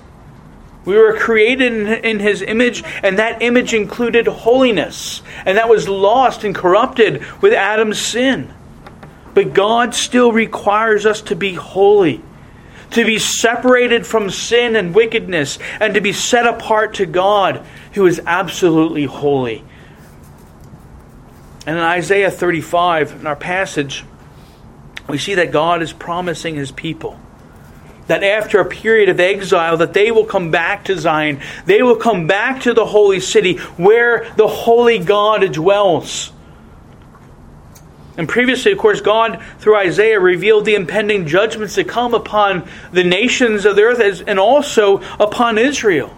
We 0.84 0.96
were 0.96 1.16
created 1.16 2.04
in 2.04 2.20
his 2.20 2.40
image, 2.40 2.82
and 3.02 3.18
that 3.18 3.42
image 3.42 3.74
included 3.74 4.26
holiness, 4.26 5.20
and 5.44 5.58
that 5.58 5.68
was 5.68 5.88
lost 5.88 6.42
and 6.42 6.54
corrupted 6.54 7.22
with 7.42 7.52
Adam's 7.52 8.00
sin. 8.00 8.52
But 9.34 9.52
God 9.52 9.94
still 9.94 10.32
requires 10.32 11.04
us 11.04 11.20
to 11.22 11.36
be 11.36 11.54
holy, 11.54 12.22
to 12.92 13.04
be 13.04 13.18
separated 13.18 14.06
from 14.06 14.30
sin 14.30 14.74
and 14.74 14.94
wickedness, 14.94 15.58
and 15.80 15.94
to 15.94 16.00
be 16.00 16.12
set 16.12 16.46
apart 16.46 16.94
to 16.94 17.06
God, 17.06 17.64
who 17.92 18.06
is 18.06 18.20
absolutely 18.26 19.04
holy. 19.04 19.62
And 21.66 21.76
in 21.76 21.84
Isaiah 21.84 22.30
35, 22.30 23.20
in 23.20 23.26
our 23.26 23.36
passage, 23.36 24.04
we 25.08 25.18
see 25.18 25.34
that 25.34 25.52
God 25.52 25.82
is 25.82 25.92
promising 25.92 26.54
his 26.54 26.72
people 26.72 27.20
that 28.10 28.22
after 28.22 28.60
a 28.60 28.64
period 28.64 29.08
of 29.08 29.18
exile 29.20 29.76
that 29.76 29.94
they 29.94 30.10
will 30.10 30.24
come 30.24 30.50
back 30.50 30.84
to 30.84 30.98
Zion 30.98 31.40
they 31.66 31.82
will 31.82 31.96
come 31.96 32.26
back 32.26 32.62
to 32.62 32.74
the 32.74 32.86
holy 32.86 33.20
city 33.20 33.56
where 33.56 34.30
the 34.36 34.48
holy 34.48 34.98
God 34.98 35.52
dwells 35.52 36.32
and 38.20 38.28
previously, 38.28 38.72
of 38.72 38.76
course, 38.76 39.00
God, 39.00 39.42
through 39.60 39.76
Isaiah, 39.76 40.20
revealed 40.20 40.66
the 40.66 40.74
impending 40.74 41.26
judgments 41.26 41.76
to 41.76 41.84
come 41.84 42.12
upon 42.12 42.68
the 42.92 43.02
nations 43.02 43.64
of 43.64 43.76
the 43.76 43.82
earth 43.82 44.22
and 44.26 44.38
also 44.38 45.00
upon 45.18 45.56
Israel. 45.56 46.14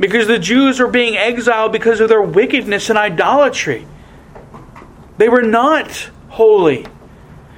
Because 0.00 0.26
the 0.26 0.40
Jews 0.40 0.80
were 0.80 0.88
being 0.88 1.16
exiled 1.16 1.70
because 1.70 2.00
of 2.00 2.08
their 2.08 2.20
wickedness 2.20 2.90
and 2.90 2.98
idolatry. 2.98 3.86
They 5.16 5.28
were 5.28 5.42
not 5.42 6.10
holy, 6.28 6.86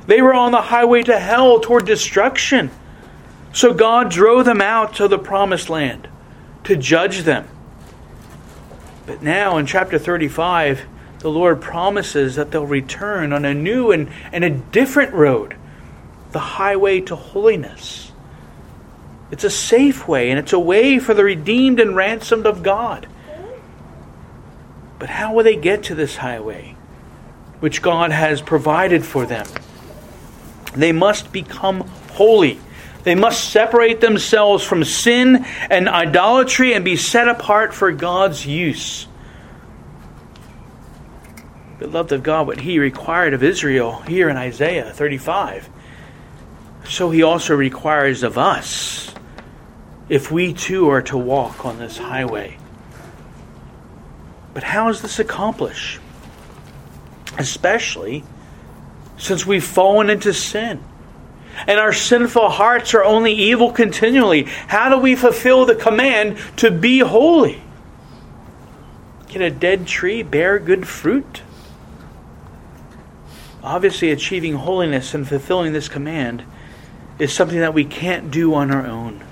they 0.06 0.20
were 0.20 0.34
on 0.34 0.52
the 0.52 0.60
highway 0.60 1.02
to 1.04 1.18
hell 1.18 1.60
toward 1.60 1.86
destruction. 1.86 2.70
So 3.56 3.72
God 3.72 4.10
drove 4.10 4.44
them 4.44 4.60
out 4.60 4.96
to 4.96 5.08
the 5.08 5.18
promised 5.18 5.70
land 5.70 6.08
to 6.64 6.76
judge 6.76 7.22
them. 7.22 7.48
But 9.06 9.22
now 9.22 9.56
in 9.56 9.64
chapter 9.64 9.98
35, 9.98 10.82
the 11.20 11.30
Lord 11.30 11.62
promises 11.62 12.34
that 12.34 12.50
they'll 12.50 12.66
return 12.66 13.32
on 13.32 13.46
a 13.46 13.54
new 13.54 13.92
and, 13.92 14.10
and 14.30 14.44
a 14.44 14.50
different 14.50 15.14
road, 15.14 15.56
the 16.32 16.38
highway 16.38 17.00
to 17.00 17.16
holiness. 17.16 18.12
It's 19.30 19.44
a 19.44 19.48
safe 19.48 20.06
way, 20.06 20.28
and 20.28 20.38
it's 20.38 20.52
a 20.52 20.58
way 20.58 20.98
for 20.98 21.14
the 21.14 21.25
redeemed 21.25 21.80
and 21.80 21.96
ransomed 21.96 22.44
of 22.44 22.62
God. 22.62 23.08
But 24.98 25.08
how 25.08 25.32
will 25.32 25.44
they 25.44 25.56
get 25.56 25.84
to 25.84 25.94
this 25.94 26.16
highway, 26.16 26.76
which 27.60 27.80
God 27.80 28.10
has 28.12 28.42
provided 28.42 29.02
for 29.02 29.25
them? 29.25 29.46
They 30.75 30.92
must 30.92 31.32
become 31.32 31.88
holy. 32.12 32.60
They 33.06 33.14
must 33.14 33.52
separate 33.52 34.00
themselves 34.00 34.64
from 34.64 34.82
sin 34.82 35.44
and 35.70 35.88
idolatry 35.88 36.75
and 36.75 36.84
be 36.84 36.96
set 36.96 37.28
apart 37.28 37.72
for 37.72 37.92
God's 37.92 38.44
use. 38.44 39.06
Beloved 41.78 42.10
of 42.10 42.25
God, 42.25 42.48
what 42.48 42.58
He 42.58 42.80
required 42.80 43.32
of 43.32 43.44
Israel 43.44 44.00
here 44.08 44.28
in 44.28 44.36
Isaiah 44.36 44.90
35, 44.92 45.68
so 46.88 47.10
He 47.10 47.22
also 47.22 47.54
requires 47.54 48.25
of 48.25 48.38
us 48.38 49.14
if 50.08 50.32
we 50.32 50.52
too 50.52 50.88
are 50.88 51.02
to 51.02 51.16
walk 51.16 51.64
on 51.64 51.78
this 51.78 51.96
highway. 51.96 52.58
But 54.52 54.64
how 54.64 54.88
is 54.88 55.00
this 55.00 55.20
accomplished? 55.20 56.00
Especially 57.38 58.25
since 59.16 59.46
we've 59.46 59.62
fallen 59.62 60.10
into 60.10 60.34
sin 60.34 60.82
and 61.66 61.80
our 61.80 61.92
sinful 61.92 62.50
hearts 62.50 62.94
are 62.94 63.04
only 63.04 63.32
evil 63.32 63.72
continually. 63.72 64.44
How 64.44 64.88
do 64.88 64.98
we 64.98 65.14
fulfill 65.14 65.66
the 65.66 65.75
command 65.75 66.38
to 66.56 66.70
be 66.70 67.00
holy? 67.00 67.62
Can 69.28 69.42
a 69.42 69.50
dead 69.50 69.86
tree 69.86 70.22
bear 70.22 70.58
good 70.58 70.86
fruit? 70.86 71.42
Obviously, 73.62 74.10
achieving 74.10 74.54
holiness 74.54 75.12
and 75.12 75.26
fulfilling 75.26 75.72
this 75.72 75.88
command 75.88 76.44
is 77.18 77.32
something 77.32 77.58
that 77.58 77.75
we 77.75 77.84
can't 77.84 78.30
do 78.30 78.54
on 78.54 78.70
our 78.70 78.86
own. 78.86 79.25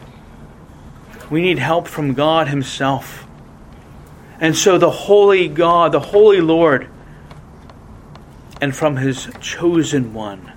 We 1.30 1.40
need 1.40 1.58
help 1.58 1.86
from 1.86 2.14
God 2.14 2.48
Himself. 2.48 3.26
And 4.40 4.56
so, 4.56 4.76
the 4.76 4.90
holy 4.90 5.48
God, 5.48 5.92
the 5.92 6.00
holy 6.00 6.40
Lord, 6.40 6.88
and 8.60 8.74
from 8.74 8.96
His 8.96 9.28
chosen 9.40 10.12
one, 10.12 10.52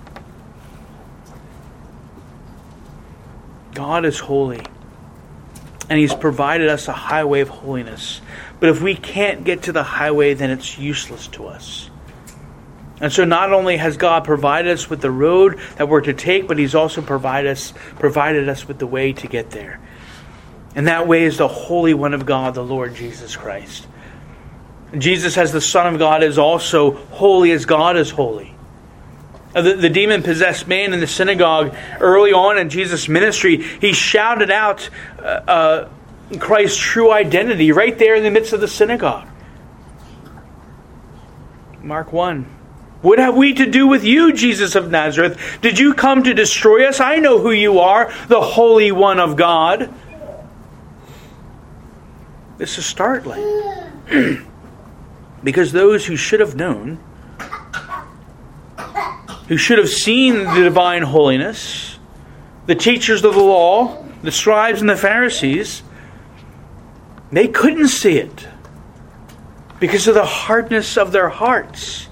God 3.78 4.04
is 4.04 4.18
holy. 4.18 4.60
And 5.88 6.00
He's 6.00 6.12
provided 6.12 6.68
us 6.68 6.88
a 6.88 6.92
highway 6.92 7.42
of 7.42 7.48
holiness. 7.48 8.20
But 8.58 8.70
if 8.70 8.82
we 8.82 8.96
can't 8.96 9.44
get 9.44 9.62
to 9.62 9.72
the 9.72 9.84
highway, 9.84 10.34
then 10.34 10.50
it's 10.50 10.76
useless 10.76 11.28
to 11.28 11.46
us. 11.46 11.88
And 13.00 13.12
so 13.12 13.24
not 13.24 13.52
only 13.52 13.76
has 13.76 13.96
God 13.96 14.24
provided 14.24 14.72
us 14.72 14.90
with 14.90 15.00
the 15.00 15.12
road 15.12 15.60
that 15.76 15.88
we're 15.88 16.00
to 16.00 16.12
take, 16.12 16.48
but 16.48 16.58
He's 16.58 16.74
also 16.74 17.02
provided 17.02 17.52
us, 17.52 17.72
provided 18.00 18.48
us 18.48 18.66
with 18.66 18.80
the 18.80 18.86
way 18.88 19.12
to 19.12 19.28
get 19.28 19.50
there. 19.50 19.78
And 20.74 20.88
that 20.88 21.06
way 21.06 21.22
is 21.22 21.38
the 21.38 21.46
Holy 21.46 21.94
One 21.94 22.14
of 22.14 22.26
God, 22.26 22.54
the 22.54 22.64
Lord 22.64 22.96
Jesus 22.96 23.36
Christ. 23.36 23.86
Jesus, 24.96 25.38
as 25.38 25.52
the 25.52 25.60
Son 25.60 25.94
of 25.94 26.00
God, 26.00 26.24
is 26.24 26.36
also 26.36 26.96
holy 27.10 27.52
as 27.52 27.64
God 27.64 27.96
is 27.96 28.10
holy. 28.10 28.57
The, 29.62 29.74
the 29.74 29.88
demon 29.88 30.22
possessed 30.22 30.68
man 30.68 30.92
in 30.92 31.00
the 31.00 31.06
synagogue 31.06 31.74
early 32.00 32.32
on 32.32 32.58
in 32.58 32.68
Jesus' 32.68 33.08
ministry, 33.08 33.62
he 33.62 33.92
shouted 33.92 34.50
out 34.50 34.88
uh, 35.18 35.22
uh, 35.22 35.88
Christ's 36.38 36.78
true 36.78 37.12
identity 37.12 37.72
right 37.72 37.96
there 37.98 38.14
in 38.14 38.22
the 38.22 38.30
midst 38.30 38.52
of 38.52 38.60
the 38.60 38.68
synagogue. 38.68 39.28
Mark 41.82 42.12
1. 42.12 42.44
What 43.00 43.18
have 43.20 43.36
we 43.36 43.54
to 43.54 43.66
do 43.66 43.86
with 43.86 44.02
you, 44.02 44.32
Jesus 44.32 44.74
of 44.74 44.90
Nazareth? 44.90 45.58
Did 45.62 45.78
you 45.78 45.94
come 45.94 46.24
to 46.24 46.34
destroy 46.34 46.86
us? 46.88 46.98
I 46.98 47.18
know 47.18 47.38
who 47.38 47.52
you 47.52 47.78
are, 47.78 48.12
the 48.26 48.40
Holy 48.40 48.90
One 48.90 49.20
of 49.20 49.36
God. 49.36 49.94
This 52.58 52.76
is 52.76 52.84
startling. 52.84 53.38
because 55.44 55.70
those 55.70 56.06
who 56.06 56.16
should 56.16 56.40
have 56.40 56.56
known, 56.56 56.98
who 59.48 59.56
should 59.56 59.78
have 59.78 59.88
seen 59.88 60.44
the 60.44 60.62
divine 60.62 61.02
holiness, 61.02 61.98
the 62.66 62.74
teachers 62.74 63.24
of 63.24 63.34
the 63.34 63.40
law, 63.40 64.04
the 64.22 64.30
scribes 64.30 64.80
and 64.80 64.90
the 64.90 64.96
Pharisees, 64.96 65.82
they 67.32 67.48
couldn't 67.48 67.88
see 67.88 68.18
it 68.18 68.46
because 69.80 70.08
of 70.08 70.14
the 70.14 70.24
hardness 70.24 70.96
of 70.96 71.12
their 71.12 71.28
hearts. 71.28 72.08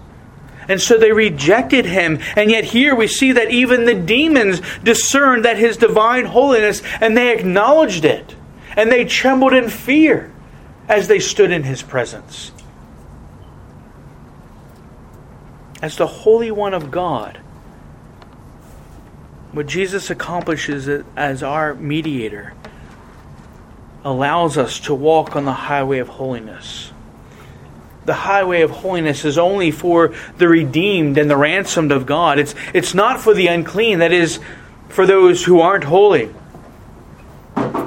And 0.69 0.81
so 0.81 0.99
they 0.99 1.13
rejected 1.13 1.85
him. 1.85 2.19
And 2.35 2.51
yet, 2.51 2.65
here 2.65 2.95
we 2.95 3.07
see 3.07 3.33
that 3.33 3.51
even 3.51 3.85
the 3.85 3.95
demons 3.95 4.61
discerned 4.83 5.45
that 5.45 5.59
his 5.59 5.77
divine 5.77 6.25
holiness 6.25 6.83
and 7.01 7.17
they 7.17 7.33
acknowledged 7.33 8.05
it. 8.05 8.35
And 8.77 8.91
they 8.91 9.05
trembled 9.05 9.53
in 9.53 9.71
fear 9.71 10.33
as 10.89 11.09
they 11.09 11.21
stood 11.21 11.51
in 11.51 11.63
his 11.63 11.83
presence. 11.83 12.51
As 15.87 15.95
the 15.95 16.09
Holy 16.09 16.51
One 16.51 16.75
of 16.75 16.91
God, 16.91 17.39
what 19.53 19.69
Jesus 19.69 20.11
accomplishes 20.11 20.89
as 21.15 21.45
our 21.45 21.77
mediator 21.77 22.55
allows 24.05 24.59
us 24.59 24.81
to 24.81 24.95
walk 24.95 25.37
on 25.37 25.45
the 25.45 25.53
highway 25.53 25.99
of 26.01 26.09
holiness 26.09 26.91
the 28.05 28.15
highway 28.15 28.63
of 28.63 28.71
holiness 28.71 29.25
is 29.25 29.39
only 29.39 29.71
for 29.71 30.13
the 30.39 30.49
redeemed 30.49 31.19
and 31.19 31.31
the 31.31 31.37
ransomed 31.37 31.93
of 31.93 32.05
God. 32.05 32.41
It's, 32.41 32.55
it's 32.75 32.95
not 32.95 33.21
for 33.21 33.35
the 33.35 33.49
unclean, 33.49 33.99
that 33.99 34.13
is, 34.13 34.41
for 34.89 35.07
those 35.07 35.45
who 35.45 35.61
aren't 35.61 35.85
holy. 35.85 36.33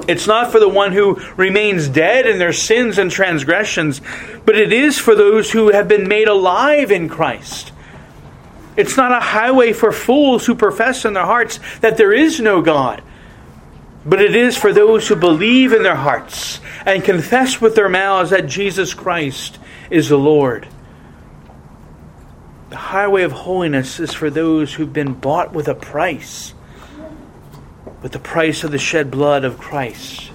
It's 0.08 0.26
not 0.26 0.52
for 0.52 0.60
the 0.60 0.68
one 0.68 0.92
who 0.92 1.20
remains 1.36 1.88
dead 1.88 2.26
in 2.26 2.38
their 2.38 2.52
sins 2.52 2.98
and 2.98 3.10
transgressions, 3.10 4.00
but 4.44 4.56
it 4.56 4.72
is 4.72 4.98
for 4.98 5.14
those 5.14 5.50
who 5.52 5.70
have 5.70 5.88
been 5.88 6.08
made 6.08 6.28
alive 6.28 6.90
in 6.90 7.08
Christ. 7.08 7.69
It's 8.76 8.96
not 8.96 9.12
a 9.12 9.20
highway 9.20 9.72
for 9.72 9.92
fools 9.92 10.46
who 10.46 10.54
profess 10.54 11.04
in 11.04 11.12
their 11.12 11.24
hearts 11.24 11.58
that 11.80 11.96
there 11.96 12.12
is 12.12 12.40
no 12.40 12.62
God, 12.62 13.02
but 14.06 14.20
it 14.20 14.34
is 14.34 14.56
for 14.56 14.72
those 14.72 15.08
who 15.08 15.16
believe 15.16 15.72
in 15.72 15.82
their 15.82 15.96
hearts 15.96 16.60
and 16.86 17.04
confess 17.04 17.60
with 17.60 17.74
their 17.74 17.88
mouths 17.88 18.30
that 18.30 18.46
Jesus 18.46 18.94
Christ 18.94 19.58
is 19.90 20.08
the 20.08 20.18
Lord. 20.18 20.68
The 22.70 22.76
highway 22.76 23.24
of 23.24 23.32
holiness 23.32 23.98
is 23.98 24.14
for 24.14 24.30
those 24.30 24.72
who've 24.72 24.92
been 24.92 25.14
bought 25.14 25.52
with 25.52 25.66
a 25.66 25.74
price, 25.74 26.54
with 28.00 28.12
the 28.12 28.20
price 28.20 28.62
of 28.62 28.70
the 28.70 28.78
shed 28.78 29.10
blood 29.10 29.44
of 29.44 29.58
Christ 29.58 30.30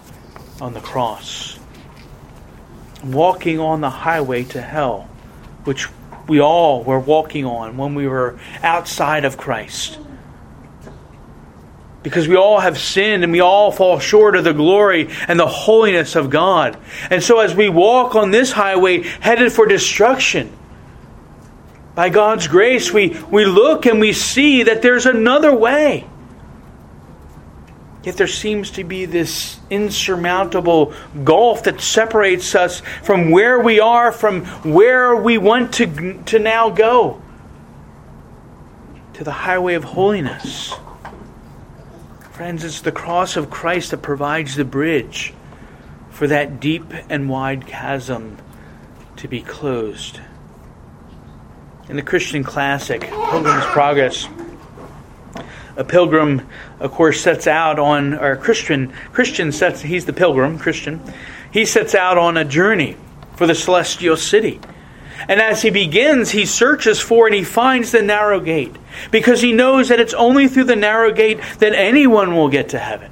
on 0.60 0.74
the 0.74 0.82
cross. 0.82 1.58
Walking 3.04 3.60
on 3.60 3.82
the 3.82 3.90
highway 3.90 4.44
to 4.46 4.62
hell, 4.62 5.10
which 5.64 5.88
we 6.28 6.40
all 6.40 6.84
were 6.84 7.00
walking 7.00 7.46
on 7.46 7.78
when 7.78 7.96
we 7.96 8.08
were 8.08 8.40
outside 8.64 9.26
of 9.26 9.38
Christ 9.38 10.00
because 12.06 12.28
we 12.28 12.36
all 12.36 12.60
have 12.60 12.78
sinned 12.78 13.24
and 13.24 13.32
we 13.32 13.40
all 13.40 13.72
fall 13.72 13.98
short 13.98 14.36
of 14.36 14.44
the 14.44 14.54
glory 14.54 15.10
and 15.28 15.40
the 15.40 15.48
holiness 15.48 16.16
of 16.16 16.30
God. 16.30 16.78
And 17.10 17.24
so, 17.24 17.40
as 17.40 17.56
we 17.56 17.68
walk 17.68 18.14
on 18.14 18.30
this 18.30 18.52
highway 18.52 19.02
headed 19.02 19.52
for 19.52 19.66
destruction, 19.66 20.56
by 21.96 22.10
God's 22.10 22.48
grace, 22.48 22.94
we, 22.94 23.18
we 23.32 23.46
look 23.46 23.88
and 23.88 24.00
we 24.00 24.14
see 24.14 24.64
that 24.64 24.84
there's 24.84 25.08
another 25.08 25.56
way. 25.56 26.08
Yet 28.06 28.18
there 28.18 28.28
seems 28.28 28.70
to 28.72 28.84
be 28.84 29.06
this 29.06 29.60
insurmountable 29.72 30.94
gulf 31.24 31.64
that 31.64 31.82
separates 31.82 32.54
us 32.54 32.82
from 33.02 33.32
where 33.32 33.60
we 33.60 33.80
are, 33.80 34.12
from 34.12 34.46
where 34.62 35.16
we 35.16 35.40
want 35.40 35.74
to, 35.76 36.22
to 36.26 36.38
now 36.38 36.70
go, 36.70 37.20
to 39.14 39.24
the 39.24 39.32
highway 39.32 39.74
of 39.74 39.84
holiness. 39.84 40.72
Friends, 42.34 42.64
it's 42.64 42.82
the 42.82 42.92
cross 42.92 43.38
of 43.38 43.50
Christ 43.50 43.90
that 43.90 44.04
provides 44.04 44.56
the 44.56 44.66
bridge 44.66 45.34
for 46.12 46.28
that 46.28 46.60
deep 46.60 46.86
and 47.10 47.28
wide 47.28 47.66
chasm 47.66 48.38
to 49.16 49.28
be 49.28 49.42
closed. 49.42 50.20
In 51.90 51.96
the 51.96 52.04
Christian 52.04 52.44
classic, 52.44 53.02
Pilgrim's 53.02 53.66
Progress, 53.66 54.28
a 55.78 55.84
pilgrim, 55.84 56.48
of 56.80 56.92
course, 56.92 57.22
sets 57.22 57.48
out 57.48 57.80
on, 57.80 58.14
or 58.14 58.32
a 58.32 58.38
Christian, 58.38 58.94
Christian 59.12 59.52
sets, 59.52 59.82
he's 59.82 60.06
the 60.06 60.14
pilgrim, 60.14 60.58
Christian, 60.58 61.02
he 61.52 61.66
sets 61.66 61.96
out 61.96 62.18
on 62.18 62.38
a 62.38 62.46
journey 62.46 62.98
for 63.36 63.48
the 63.48 63.56
celestial 63.56 64.18
city. 64.18 64.60
And 65.28 65.42
as 65.42 65.62
he 65.62 65.70
begins, 65.70 66.32
he 66.32 66.46
searches 66.46 67.00
for 67.00 67.26
and 67.28 67.36
he 67.36 67.44
finds 67.44 67.92
the 67.92 68.02
narrow 68.02 68.40
gate 68.40 68.76
because 69.12 69.42
he 69.42 69.54
knows 69.54 69.90
that 69.90 70.00
it's 70.00 70.14
only 70.14 70.48
through 70.48 70.66
the 70.66 70.76
narrow 70.76 71.12
gate 71.12 71.40
that 71.60 71.74
anyone 71.74 72.36
will 72.36 72.50
get 72.50 72.70
to 72.70 72.80
heaven. 72.80 73.12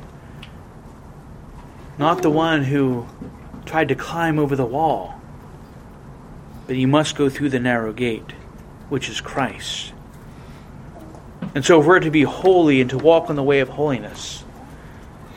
Not 1.97 2.21
the 2.21 2.29
one 2.29 2.63
who 2.63 3.07
tried 3.65 3.89
to 3.89 3.95
climb 3.95 4.39
over 4.39 4.55
the 4.55 4.65
wall, 4.65 5.19
but 6.67 6.75
you 6.75 6.87
must 6.87 7.15
go 7.15 7.29
through 7.29 7.49
the 7.49 7.59
narrow 7.59 7.93
gate, 7.93 8.31
which 8.89 9.09
is 9.09 9.21
Christ. 9.21 9.92
And 11.55 11.63
so, 11.63 11.79
if 11.79 11.85
we're 11.85 11.99
to 11.99 12.11
be 12.11 12.23
holy 12.23 12.81
and 12.81 12.89
to 12.89 12.97
walk 12.97 13.29
in 13.29 13.35
the 13.35 13.43
way 13.43 13.59
of 13.59 13.69
holiness, 13.69 14.43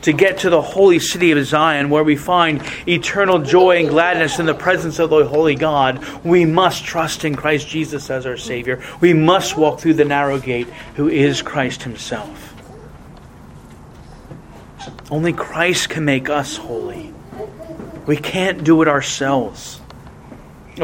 to 0.03 0.13
get 0.13 0.39
to 0.39 0.51
the 0.51 0.63
holy 0.63 0.99
city 0.99 1.33
of 1.33 1.45
Zion, 1.45 1.91
where 1.91 2.05
we 2.05 2.17
find 2.17 2.63
eternal 2.87 3.41
joy 3.41 3.79
and 3.79 3.89
gladness 3.89 4.39
in 4.39 4.47
the 4.47 4.55
presence 4.55 4.99
of 4.99 5.11
the 5.11 5.27
holy 5.27 5.57
God, 5.57 6.05
we 6.25 6.45
must 6.45 6.85
trust 6.85 7.25
in 7.25 7.35
Christ 7.35 7.69
Jesus 7.69 8.09
as 8.09 8.25
our 8.25 8.37
Savior. 8.37 8.83
We 9.01 9.13
must 9.13 9.57
walk 9.57 9.81
through 9.81 9.95
the 9.95 10.05
narrow 10.05 10.39
gate, 10.39 10.69
who 10.95 11.09
is 11.09 11.43
Christ 11.43 11.83
Himself. 11.83 12.55
Only 15.11 15.33
Christ 15.33 15.89
can 15.89 16.05
make 16.05 16.31
us 16.31 16.57
holy. 16.57 17.13
We 18.07 18.17
can't 18.17 18.63
do 18.63 18.83
it 18.83 18.89
ourselves. 18.89 19.81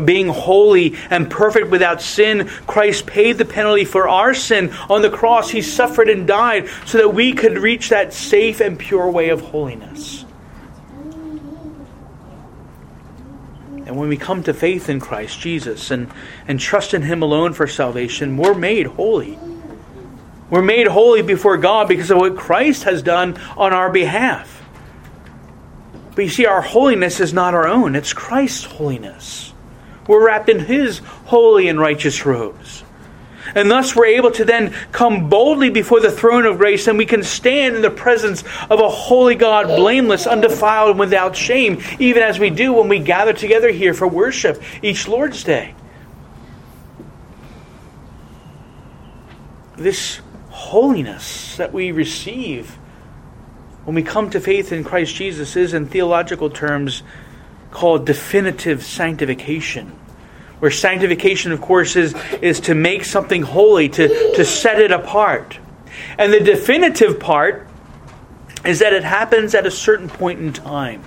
Being 0.05 0.29
holy 0.29 0.97
and 1.11 1.31
perfect 1.31 1.69
without 1.69 2.01
sin, 2.01 2.49
Christ 2.67 3.07
paid 3.07 3.37
the 3.37 3.45
penalty 3.45 3.85
for 3.85 4.09
our 4.09 4.33
sin 4.33 4.73
on 4.89 5.03
the 5.03 5.11
cross. 5.11 5.51
He 5.51 5.61
suffered 5.61 6.09
and 6.09 6.27
died 6.27 6.69
so 6.87 6.99
that 6.99 7.13
we 7.13 7.35
could 7.35 7.59
reach 7.59 7.91
that 7.91 8.15
safe 8.15 8.61
and 8.61 8.79
pure 8.79 9.11
way 9.11 9.29
of 9.29 9.43
holiness. 9.43 10.25
And 13.85 13.97
when 13.97 14.09
we 14.09 14.17
come 14.17 14.43
to 14.45 14.55
faith 14.55 14.89
in 14.89 15.01
Christ 15.01 15.39
Jesus 15.41 15.91
and, 15.91 16.11
and 16.49 16.59
trust 16.59 16.95
in 16.95 17.03
Him 17.03 17.21
alone 17.23 17.53
for 17.53 17.67
salvation, 17.67 18.39
we're 18.39 18.55
made 18.55 18.87
holy. 18.87 19.39
We're 20.49 20.63
made 20.63 20.87
holy 20.87 21.21
before 21.21 21.59
God 21.59 21.89
because 21.89 22.11
of 22.11 22.17
what 22.17 22.37
Christ 22.37 22.85
has 22.85 23.03
done 23.03 23.37
on 23.57 23.75
our 23.75 23.91
behalf. 23.91 24.63
But 26.15 26.25
you 26.25 26.31
see, 26.31 26.47
our 26.47 26.63
holiness 26.63 27.21
is 27.21 27.35
not 27.35 27.53
our 27.53 27.67
own, 27.67 27.95
it's 27.95 28.15
Christ's 28.15 28.65
holiness. 28.65 29.52
We're 30.07 30.27
wrapped 30.27 30.49
in 30.49 30.61
His 30.61 30.99
holy 30.99 31.69
and 31.69 31.79
righteous 31.79 32.25
robes. 32.25 32.85
And 33.55 33.71
thus 33.71 33.95
we're 33.95 34.07
able 34.07 34.31
to 34.33 34.45
then 34.45 34.73
come 34.93 35.29
boldly 35.29 35.69
before 35.69 36.01
the 36.01 36.11
throne 36.11 36.47
of 36.47 36.59
grace 36.59 36.87
and 36.87 36.97
we 36.97 37.05
can 37.05 37.23
stand 37.23 37.77
in 37.77 37.83
the 37.83 37.91
presence 37.91 38.43
of 38.71 38.81
a 38.81 38.89
holy 38.89 39.35
God, 39.35 39.67
blameless, 39.67 40.27
undefiled, 40.27 40.91
and 40.91 40.99
without 40.99 41.37
shame, 41.37 41.83
even 41.99 42.23
as 42.23 42.39
we 42.39 42.51
do 42.51 42.73
when 42.73 42.89
we 42.89 42.99
gather 42.99 43.33
together 43.33 43.71
here 43.71 43.93
for 43.95 44.07
worship 44.09 44.63
each 44.81 45.07
Lord's 45.07 45.45
Day. 45.45 45.75
This 49.77 50.21
holiness 50.49 51.57
that 51.57 51.73
we 51.73 51.93
receive 51.93 52.79
when 53.85 53.97
we 53.97 54.03
come 54.03 54.31
to 54.31 54.41
faith 54.41 54.73
in 54.73 54.85
Christ 54.85 55.15
Jesus, 55.15 55.57
is 55.57 55.75
in 55.75 55.87
theological 55.87 56.51
terms 56.51 57.03
called 57.73 58.07
definitive 58.07 58.85
sanctification. 58.85 59.89
Where 60.61 60.71
sanctification, 60.71 61.51
of 61.51 61.61
course, 61.61 61.97
is, 61.97 62.15
is 62.41 62.61
to 62.61 62.75
make 62.75 63.05
something 63.05 63.43
holy, 63.43 63.89
to, 63.89 64.35
to 64.37 64.45
set 64.45 64.79
it 64.81 64.93
apart. 64.93 65.59
And 66.19 66.33
the 66.33 66.39
definitive 66.39 67.19
part 67.19 67.69
is 68.65 68.79
that 68.79 68.93
it 68.93 69.03
happens 69.03 69.57
at 69.57 69.67
a 69.67 69.71
certain 69.71 70.09
point 70.09 70.39
in 70.39 70.53
time. 70.53 71.03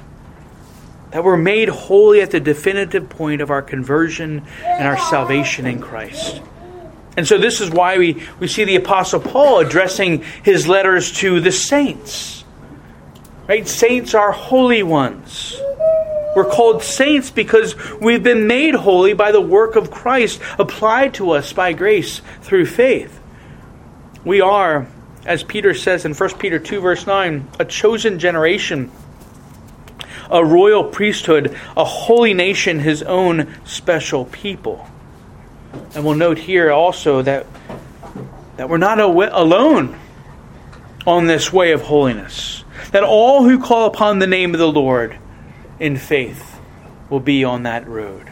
That 1.11 1.23
we're 1.23 1.37
made 1.37 1.69
holy 1.69 2.19
at 2.19 2.31
the 2.31 2.41
definitive 2.41 3.07
point 3.07 3.41
of 3.41 3.49
our 3.49 3.61
conversion 3.61 4.45
and 4.65 4.85
our 4.85 4.97
salvation 4.97 5.65
in 5.65 5.79
Christ. 5.79 6.41
And 7.15 7.25
so 7.25 7.37
this 7.37 7.61
is 7.61 7.69
why 7.69 7.97
we, 7.97 8.21
we 8.39 8.47
see 8.49 8.65
the 8.65 8.75
Apostle 8.75 9.21
Paul 9.21 9.59
addressing 9.59 10.23
his 10.43 10.67
letters 10.67 11.13
to 11.19 11.39
the 11.39 11.51
saints. 11.51 12.43
Right? 13.47 13.65
Saints 13.65 14.13
are 14.13 14.33
holy 14.33 14.83
ones. 14.83 15.57
We're 16.35 16.43
called 16.43 16.83
saints 16.83 17.31
because 17.31 17.75
we've 18.01 18.21
been 18.21 18.45
made 18.45 18.75
holy 18.75 19.13
by 19.13 19.31
the 19.31 19.39
work 19.39 19.77
of 19.77 19.89
Christ 19.89 20.41
applied 20.59 21.13
to 21.15 21.31
us 21.31 21.53
by 21.53 21.71
grace 21.71 22.21
through 22.41 22.65
faith. 22.65 23.21
We 24.25 24.41
are, 24.41 24.87
as 25.25 25.43
Peter 25.43 25.73
says 25.73 26.03
in 26.03 26.13
1 26.13 26.37
Peter 26.37 26.59
2, 26.59 26.81
verse 26.81 27.07
9, 27.07 27.47
a 27.57 27.63
chosen 27.63 28.19
generation, 28.19 28.91
a 30.29 30.43
royal 30.43 30.83
priesthood, 30.83 31.57
a 31.77 31.85
holy 31.85 32.33
nation, 32.33 32.79
his 32.79 33.01
own 33.01 33.55
special 33.63 34.25
people. 34.25 34.85
And 35.93 36.03
we'll 36.03 36.15
note 36.15 36.37
here 36.37 36.69
also 36.69 37.21
that, 37.21 37.45
that 38.57 38.67
we're 38.67 38.77
not 38.77 38.99
alone 38.99 39.97
on 41.07 41.27
this 41.27 41.53
way 41.53 41.71
of 41.71 41.83
holiness. 41.83 42.65
That 42.91 43.03
all 43.03 43.43
who 43.43 43.61
call 43.61 43.87
upon 43.87 44.19
the 44.19 44.27
name 44.27 44.53
of 44.53 44.59
the 44.59 44.71
Lord 44.71 45.17
in 45.79 45.97
faith 45.97 46.59
will 47.09 47.19
be 47.19 47.43
on 47.43 47.63
that 47.63 47.87
road. 47.87 48.31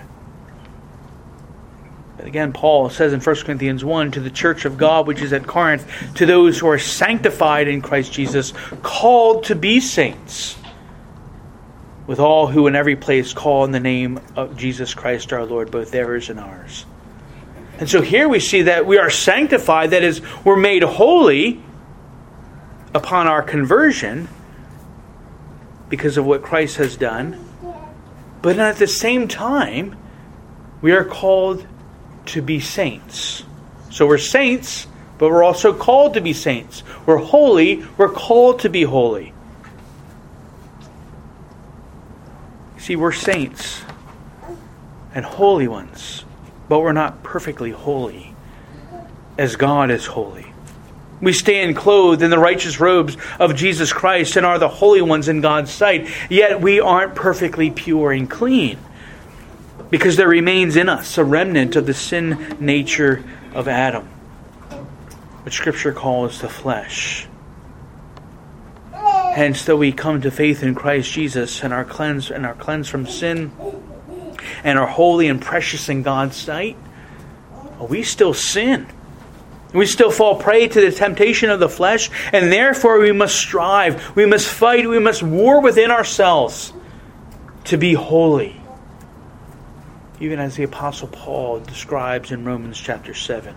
But 2.18 2.28
again, 2.28 2.54
Paul 2.54 2.90
says 2.90 3.12
in 3.12 3.20
1 3.20 3.36
Corinthians 3.38 3.84
1 3.84 4.12
to 4.12 4.20
the 4.20 4.30
church 4.30 4.66
of 4.66 4.78
God 4.78 5.08
which 5.08 5.22
is 5.22 5.34
at 5.34 5.46
Corinth, 5.46 5.86
to 6.16 6.26
those 6.26 6.60
who 6.60 6.68
are 6.68 6.80
sanctified 6.80 7.68
in 7.68 7.82
Christ 7.82 8.14
Jesus, 8.14 8.54
called 8.82 9.46
to 9.46 9.56
be 9.56 9.80
saints, 9.80 10.56
with 12.08 12.20
all 12.20 12.48
who 12.48 12.68
in 12.68 12.76
every 12.76 12.96
place 12.96 13.34
call 13.34 13.66
in 13.66 13.72
the 13.72 13.80
name 13.80 14.20
of 14.36 14.56
Jesus 14.58 14.94
Christ 14.94 15.34
our 15.34 15.46
Lord, 15.46 15.72
both 15.72 15.92
theirs 15.92 16.30
and 16.30 16.40
ours. 16.40 16.86
And 17.80 17.90
so 17.90 18.02
here 18.02 18.30
we 18.30 18.40
see 18.40 18.64
that 18.64 18.86
we 18.86 18.98
are 18.98 19.10
sanctified, 19.10 19.90
that 19.92 20.04
is, 20.04 20.22
we're 20.46 20.56
made 20.56 20.84
holy 20.84 21.62
upon 22.94 23.28
our 23.28 23.42
conversion 23.42 24.30
because 25.94 26.18
of 26.18 26.26
what 26.26 26.42
Christ 26.42 26.78
has 26.78 26.98
done. 26.98 27.38
But 28.42 28.58
at 28.58 28.78
the 28.78 28.88
same 28.88 29.28
time, 29.28 29.96
we 30.82 30.92
are 30.92 31.06
called 31.06 31.68
to 32.26 32.42
be 32.42 32.60
saints. 32.60 33.44
So 33.92 34.08
we're 34.08 34.18
saints, 34.18 34.88
but 35.20 35.30
we're 35.30 35.44
also 35.44 35.72
called 35.72 36.16
to 36.16 36.22
be 36.22 36.34
saints. 36.34 36.82
We're 37.06 37.18
holy, 37.18 37.86
we're 37.96 38.10
called 38.10 38.62
to 38.62 38.72
be 38.72 38.82
holy. 38.82 39.36
See, 42.80 42.96
we're 42.96 43.12
saints 43.12 43.84
and 45.14 45.24
holy 45.24 45.68
ones, 45.68 46.26
but 46.70 46.80
we're 46.80 46.92
not 46.92 47.22
perfectly 47.22 47.70
holy 47.70 48.34
as 49.38 49.58
God 49.58 49.92
is 49.92 50.08
holy. 50.08 50.53
We 51.24 51.32
stand 51.32 51.78
clothed 51.78 52.22
in 52.22 52.32
the 52.32 52.38
righteous 52.38 52.82
robes 52.82 53.16
of 53.40 53.56
Jesus 53.56 53.94
Christ 53.94 54.36
and 54.36 54.46
are 54.46 54.60
the 54.60 54.68
holy 54.68 55.02
ones 55.02 55.30
in 55.30 55.40
God's 55.40 55.72
sight, 55.72 56.10
yet 56.30 56.60
we 56.60 56.82
aren't 56.82 57.16
perfectly 57.16 57.72
pure 57.72 58.12
and 58.12 58.30
clean 58.30 58.78
because 59.90 60.18
there 60.18 60.28
remains 60.28 60.76
in 60.76 60.90
us 60.90 61.18
a 61.18 61.24
remnant 61.24 61.78
of 61.78 61.86
the 61.86 61.94
sin 61.94 62.58
nature 62.60 63.24
of 63.54 63.70
Adam, 63.70 64.06
which 65.44 65.54
Scripture 65.54 65.94
calls 65.94 66.42
the 66.42 66.50
flesh. 66.50 67.26
Hence, 68.94 69.64
though 69.64 69.78
we 69.78 69.94
come 69.94 70.22
to 70.22 70.30
faith 70.30 70.62
in 70.62 70.76
Christ 70.76 71.10
Jesus 71.10 71.64
and 71.64 71.74
are 71.74 71.86
cleansed 71.86 72.32
and 72.32 72.46
are 72.46 72.54
cleansed 72.54 72.90
from 72.90 73.08
sin 73.08 73.52
and 74.66 74.78
are 74.78 74.88
holy 74.88 75.30
and 75.30 75.42
precious 75.42 75.88
in 75.88 76.04
God's 76.04 76.36
sight, 76.36 76.76
we 77.80 78.04
still 78.04 78.34
sin. 78.34 78.88
We 79.74 79.88
still 79.88 80.12
fall 80.12 80.36
prey 80.36 80.68
to 80.68 80.82
the 80.82 80.92
temptation 80.92 81.50
of 81.50 81.60
the 81.60 81.70
flesh, 81.70 82.10
and 82.32 82.52
therefore 82.52 83.00
we 83.00 83.12
must 83.12 83.36
strive, 83.36 84.16
we 84.16 84.26
must 84.26 84.48
fight, 84.48 84.88
we 84.88 85.00
must 85.00 85.24
war 85.24 85.62
within 85.62 85.90
ourselves 85.90 86.74
to 87.66 87.78
be 87.78 87.94
holy. 87.94 88.62
Even 90.20 90.40
as 90.40 90.56
the 90.56 90.64
Apostle 90.64 91.08
Paul 91.08 91.60
describes 91.60 92.32
in 92.32 92.46
Romans 92.46 92.80
chapter 92.80 93.14
7, 93.14 93.56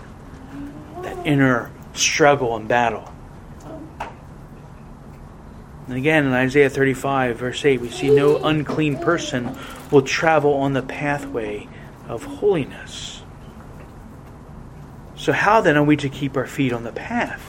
that 1.02 1.26
inner 1.26 1.70
struggle 1.92 2.56
and 2.56 2.66
battle. 2.66 3.12
And 5.86 5.96
again, 5.96 6.24
in 6.24 6.32
Isaiah 6.32 6.70
35, 6.70 7.36
verse 7.36 7.64
8, 7.64 7.80
we 7.80 7.90
see 7.90 8.10
no 8.10 8.38
unclean 8.38 8.98
person 8.98 9.56
will 9.92 10.02
travel 10.02 10.54
on 10.54 10.72
the 10.72 10.82
pathway 10.82 11.68
of 12.08 12.24
holiness. 12.24 13.15
So, 15.26 15.32
how 15.32 15.60
then 15.60 15.76
are 15.76 15.82
we 15.82 15.96
to 15.96 16.08
keep 16.08 16.36
our 16.36 16.46
feet 16.46 16.72
on 16.72 16.84
the 16.84 16.92
path? 16.92 17.42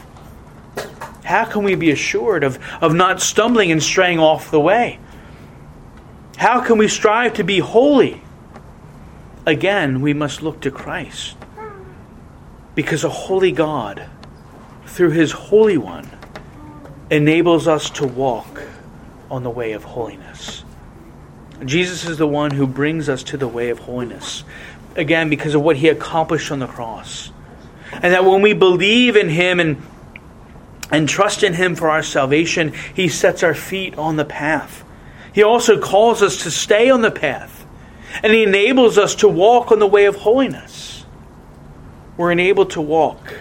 How 1.24 1.46
can 1.46 1.62
we 1.62 1.76
be 1.76 1.92
assured 1.92 2.44
of, 2.44 2.58
of 2.82 2.96
not 2.96 3.22
stumbling 3.22 3.72
and 3.72 3.84
straying 3.84 4.18
off 4.18 4.50
the 4.50 4.60
way? 4.60 4.98
How 6.38 6.60
can 6.62 6.80
we 6.80 6.88
strive 6.88 7.36
to 7.36 7.44
be 7.44 7.60
holy? 7.60 8.24
Again, 9.46 10.02
we 10.02 10.16
must 10.16 10.42
look 10.42 10.60
to 10.62 10.72
Christ. 10.72 11.38
Because 12.74 13.04
a 13.04 13.10
holy 13.10 13.52
God, 13.52 14.10
through 14.88 15.12
his 15.12 15.32
Holy 15.32 15.78
One, 15.78 16.10
enables 17.12 17.68
us 17.68 17.92
to 17.92 18.08
walk 18.08 18.64
on 19.30 19.44
the 19.44 19.52
way 19.52 19.74
of 19.74 19.84
holiness. 19.84 20.64
Jesus 21.64 22.06
is 22.06 22.18
the 22.18 22.26
one 22.26 22.50
who 22.50 22.66
brings 22.66 23.08
us 23.08 23.22
to 23.26 23.38
the 23.38 23.48
way 23.48 23.70
of 23.70 23.78
holiness. 23.78 24.44
Again, 24.96 25.30
because 25.30 25.54
of 25.54 25.62
what 25.62 25.78
he 25.78 25.90
accomplished 25.90 26.52
on 26.52 26.58
the 26.58 26.66
cross. 26.66 27.32
And 28.02 28.14
that 28.14 28.26
when 28.26 28.42
we 28.42 28.54
believe 28.54 29.16
in 29.16 29.30
Him 29.30 29.60
and, 29.60 29.82
and 30.92 31.08
trust 31.08 31.44
in 31.44 31.54
Him 31.54 31.76
for 31.76 31.90
our 31.90 32.04
salvation, 32.04 32.74
He 32.94 33.08
sets 33.08 33.44
our 33.44 33.56
feet 33.56 33.98
on 33.98 34.16
the 34.16 34.26
path. 34.26 34.84
He 35.34 35.44
also 35.44 35.80
calls 35.80 36.22
us 36.22 36.44
to 36.44 36.52
stay 36.52 36.90
on 36.90 37.02
the 37.02 37.12
path. 37.12 37.66
And 38.24 38.34
He 38.34 38.44
enables 38.44 38.98
us 38.98 39.16
to 39.16 39.28
walk 39.28 39.72
on 39.72 39.80
the 39.80 39.88
way 39.88 40.06
of 40.06 40.16
holiness. 40.16 41.06
We're 42.18 42.32
enabled 42.32 42.72
to 42.72 42.82
walk 42.82 43.34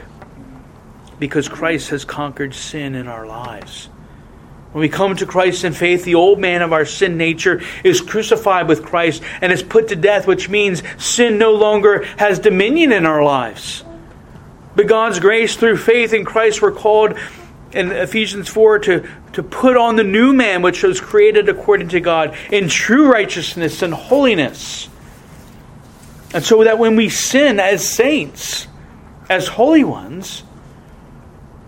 because 1.19 1.49
Christ 1.49 1.91
has 1.91 2.05
conquered 2.05 2.55
sin 2.55 2.95
in 2.95 3.09
our 3.09 3.27
lives. 3.27 3.89
When 4.73 4.83
we 4.83 4.91
come 4.91 5.17
to 5.17 5.25
Christ 5.25 5.65
in 5.65 5.73
faith, 5.73 6.05
the 6.05 6.17
old 6.17 6.39
man 6.39 6.61
of 6.61 6.75
our 6.75 6.85
sin 6.85 7.17
nature 7.17 7.63
is 7.83 8.03
crucified 8.03 8.69
with 8.69 8.85
Christ 8.85 9.23
and 9.41 9.51
is 9.51 9.63
put 9.63 9.89
to 9.89 9.97
death, 9.97 10.27
which 10.27 10.51
means 10.51 10.83
sin 10.99 11.39
no 11.39 11.55
longer 11.55 12.05
has 12.19 12.39
dominion 12.39 12.93
in 12.93 13.07
our 13.07 13.25
lives. 13.25 13.83
But 14.77 14.87
God's 14.87 15.19
grace 15.19 15.57
through 15.57 15.79
faith 15.79 16.13
in 16.13 16.27
Christ, 16.27 16.61
we're 16.61 16.71
called 16.71 17.19
in 17.73 17.91
Ephesians 17.91 18.49
4 18.49 18.79
to, 18.81 19.09
to 19.33 19.43
put 19.43 19.77
on 19.77 19.97
the 19.97 20.05
new 20.05 20.35
man, 20.35 20.63
which 20.63 20.83
was 20.83 21.01
created 21.01 21.49
according 21.49 21.89
to 21.89 22.01
God 22.01 22.37
in 22.53 22.69
true 22.69 23.11
righteousness 23.11 23.83
and 23.83 23.93
holiness. 23.93 24.89
And 26.35 26.45
so 26.45 26.65
that 26.65 26.79
when 26.79 26.97
we 26.97 27.09
sin 27.09 27.59
as 27.59 27.89
saints, 27.89 28.67
as 29.31 29.49
holy 29.49 29.85
ones, 29.85 30.43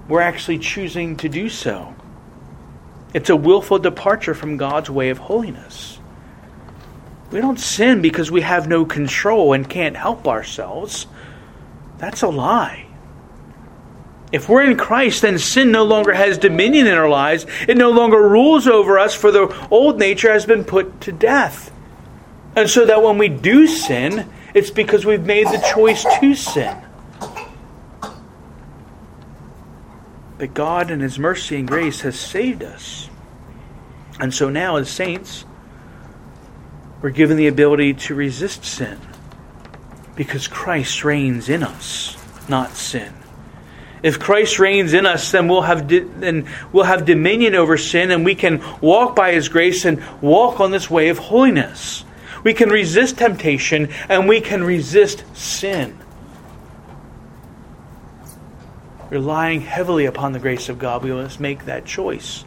we're 0.07 0.21
actually 0.21 0.59
choosing 0.59 1.17
to 1.17 1.29
do 1.29 1.49
so. 1.49 1.95
It's 3.15 3.31
a 3.31 3.37
willful 3.37 3.79
departure 3.79 4.35
from 4.35 4.59
God's 4.59 4.91
way 4.91 5.09
of 5.09 5.19
holiness. 5.19 5.99
We 7.31 7.41
don't 7.41 7.59
sin 7.59 8.03
because 8.03 8.31
we 8.31 8.43
have 8.43 8.69
no 8.69 8.85
control 8.85 9.55
and 9.55 9.69
can't 9.69 9.97
help 9.97 10.29
ourselves. 10.29 11.07
That's 11.99 12.23
a 12.23 12.29
lie. 12.29 12.88
If 14.31 14.49
we're 14.49 14.65
in 14.65 14.77
Christ, 14.77 15.23
then 15.23 15.39
sin 15.39 15.73
no 15.73 15.85
longer 15.85 16.13
has 16.13 16.37
dominion 16.37 16.87
in 16.87 16.95
our 16.95 17.09
lives. 17.09 17.47
It 17.67 17.77
no 17.77 17.91
longer 17.91 18.21
rules 18.21 18.67
over 18.67 18.99
us, 18.99 19.15
for 19.15 19.31
the 19.31 19.69
old 19.71 19.99
nature 19.99 20.31
has 20.31 20.45
been 20.45 20.65
put 20.65 21.01
to 21.03 21.13
death. 21.13 21.73
And 22.55 22.69
so 22.69 22.85
that 22.87 23.03
when 23.03 23.17
we 23.17 23.29
do 23.29 23.67
sin, 23.67 24.29
it's 24.53 24.71
because 24.71 25.07
we've 25.07 25.25
made 25.25 25.47
the 25.47 25.65
choice 25.75 26.05
to 26.21 26.35
sin. 26.35 26.77
But 30.37 30.55
God, 30.55 30.91
in 30.91 31.01
His 31.01 31.19
mercy 31.19 31.57
and 31.57 31.67
grace, 31.67 32.03
has 32.03 32.19
saved 32.19 32.63
us. 32.63 33.09
And 34.21 34.35
so 34.35 34.51
now, 34.51 34.77
as 34.77 34.91
saints, 34.91 35.45
we're 37.01 37.11
given 37.11 37.37
the 37.37 37.47
ability 37.47 37.95
to 37.95 38.15
resist 38.15 38.65
sin 38.65 38.99
because 40.17 40.49
Christ 40.49 41.05
reigns 41.05 41.49
in 41.49 41.63
us, 41.63 42.17
not 42.49 42.73
sin. 42.73 43.13
If 44.03 44.19
Christ 44.21 44.59
reigns 44.59 44.93
in 44.93 45.07
us, 45.07 45.33
then 45.33 45.49
we'll 45.49 45.63
have 45.63 45.89
then 45.89 46.49
we'll 46.73 46.85
have 46.85 47.05
dominion 47.05 47.55
over 47.55 47.77
sin, 47.77 48.11
and 48.11 48.25
we 48.25 48.35
can 48.35 48.63
walk 48.81 49.17
by 49.17 49.33
His 49.33 49.49
grace 49.49 49.85
and 49.85 50.03
walk 50.21 50.61
on 50.61 50.71
this 50.71 50.89
way 50.89 51.09
of 51.09 51.19
holiness. 51.19 52.05
We 52.45 52.55
can 52.55 52.69
resist 52.69 53.19
temptation, 53.19 53.89
and 54.09 54.29
we 54.29 54.41
can 54.41 54.63
resist 54.63 55.25
sin. 55.37 55.99
Relying 59.11 59.63
heavily 59.63 60.05
upon 60.05 60.33
the 60.33 60.39
grace 60.39 60.69
of 60.69 60.79
God, 60.79 61.03
we 61.03 61.13
must 61.13 61.41
make 61.41 61.65
that 61.65 61.85
choice 61.85 62.45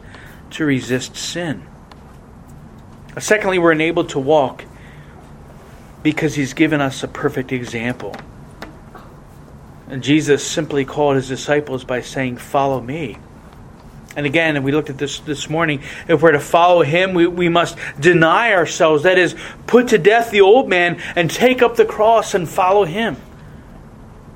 to 0.51 0.65
resist 0.65 1.15
sin. 1.15 1.65
Secondly, 3.19 3.59
we're 3.59 3.73
enabled 3.73 4.09
to 4.09 4.19
walk 4.19 4.63
because 6.03 6.35
He's 6.35 6.53
given 6.53 6.79
us 6.79 7.03
a 7.03 7.07
perfect 7.07 7.51
example. 7.51 8.15
And 9.91 10.01
Jesus 10.01 10.41
simply 10.41 10.85
called 10.85 11.17
his 11.17 11.27
disciples 11.27 11.83
by 11.83 11.99
saying, 11.99 12.37
Follow 12.37 12.79
me. 12.79 13.17
And 14.15 14.25
again, 14.25 14.55
and 14.55 14.63
we 14.63 14.71
looked 14.71 14.89
at 14.89 14.97
this 14.97 15.19
this 15.19 15.49
morning, 15.49 15.83
if 16.07 16.21
we're 16.21 16.31
to 16.31 16.39
follow 16.39 16.81
him, 16.81 17.13
we, 17.13 17.27
we 17.27 17.49
must 17.49 17.77
deny 17.99 18.53
ourselves. 18.53 19.03
That 19.03 19.17
is, 19.17 19.35
put 19.67 19.89
to 19.89 19.97
death 19.97 20.31
the 20.31 20.41
old 20.41 20.69
man 20.69 21.01
and 21.17 21.29
take 21.29 21.61
up 21.61 21.75
the 21.75 21.83
cross 21.83 22.33
and 22.33 22.47
follow 22.47 22.85
him. 22.85 23.17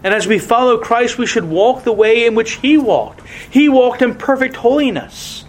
And 0.03 0.13
as 0.13 0.27
we 0.27 0.39
follow 0.39 0.77
Christ, 0.77 1.17
we 1.17 1.25
should 1.25 1.45
walk 1.45 1.83
the 1.83 1.93
way 1.93 2.25
in 2.25 2.35
which 2.35 2.55
he 2.55 2.77
walked. 2.77 3.25
He 3.49 3.69
walked 3.69 4.01
in 4.01 4.15
perfect 4.15 4.57
holiness. 4.57 5.45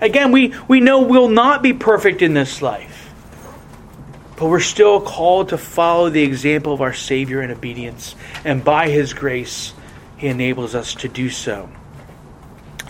Again, 0.00 0.30
we, 0.30 0.54
we 0.68 0.80
know 0.80 1.02
we'll 1.02 1.28
not 1.28 1.64
be 1.64 1.72
perfect 1.72 2.22
in 2.22 2.32
this 2.32 2.62
life. 2.62 2.97
But 4.38 4.46
we're 4.46 4.60
still 4.60 5.00
called 5.00 5.48
to 5.48 5.58
follow 5.58 6.10
the 6.10 6.22
example 6.22 6.72
of 6.72 6.80
our 6.80 6.92
Savior 6.92 7.42
in 7.42 7.50
obedience. 7.50 8.14
And 8.44 8.64
by 8.64 8.88
His 8.88 9.12
grace, 9.12 9.74
He 10.16 10.28
enables 10.28 10.76
us 10.76 10.94
to 10.96 11.08
do 11.08 11.28
so. 11.28 11.68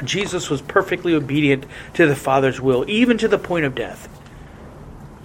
Jesus 0.04 0.50
was 0.50 0.60
perfectly 0.60 1.14
obedient 1.14 1.64
to 1.94 2.06
the 2.06 2.14
Father's 2.14 2.60
will, 2.60 2.84
even 2.88 3.16
to 3.18 3.28
the 3.28 3.38
point 3.38 3.64
of 3.64 3.74
death. 3.74 4.08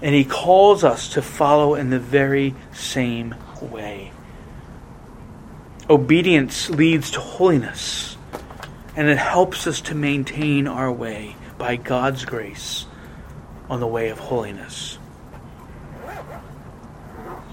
And 0.01 0.15
He 0.15 0.23
calls 0.23 0.85
us 0.85 1.09
to 1.09 1.21
follow 1.21 1.75
in 1.75 1.89
the 1.89 1.99
very 1.99 2.55
same 2.71 3.35
way. 3.61 4.13
Obedience 5.89 6.69
leads 6.69 7.11
to 7.11 7.19
holiness, 7.19 8.15
and 8.95 9.09
it 9.09 9.17
helps 9.17 9.67
us 9.67 9.81
to 9.81 9.95
maintain 9.95 10.67
our 10.67 10.91
way 10.91 11.35
by 11.57 11.75
God's 11.75 12.23
grace 12.23 12.85
on 13.69 13.81
the 13.81 13.87
way 13.87 14.07
of 14.07 14.19
holiness 14.19 14.97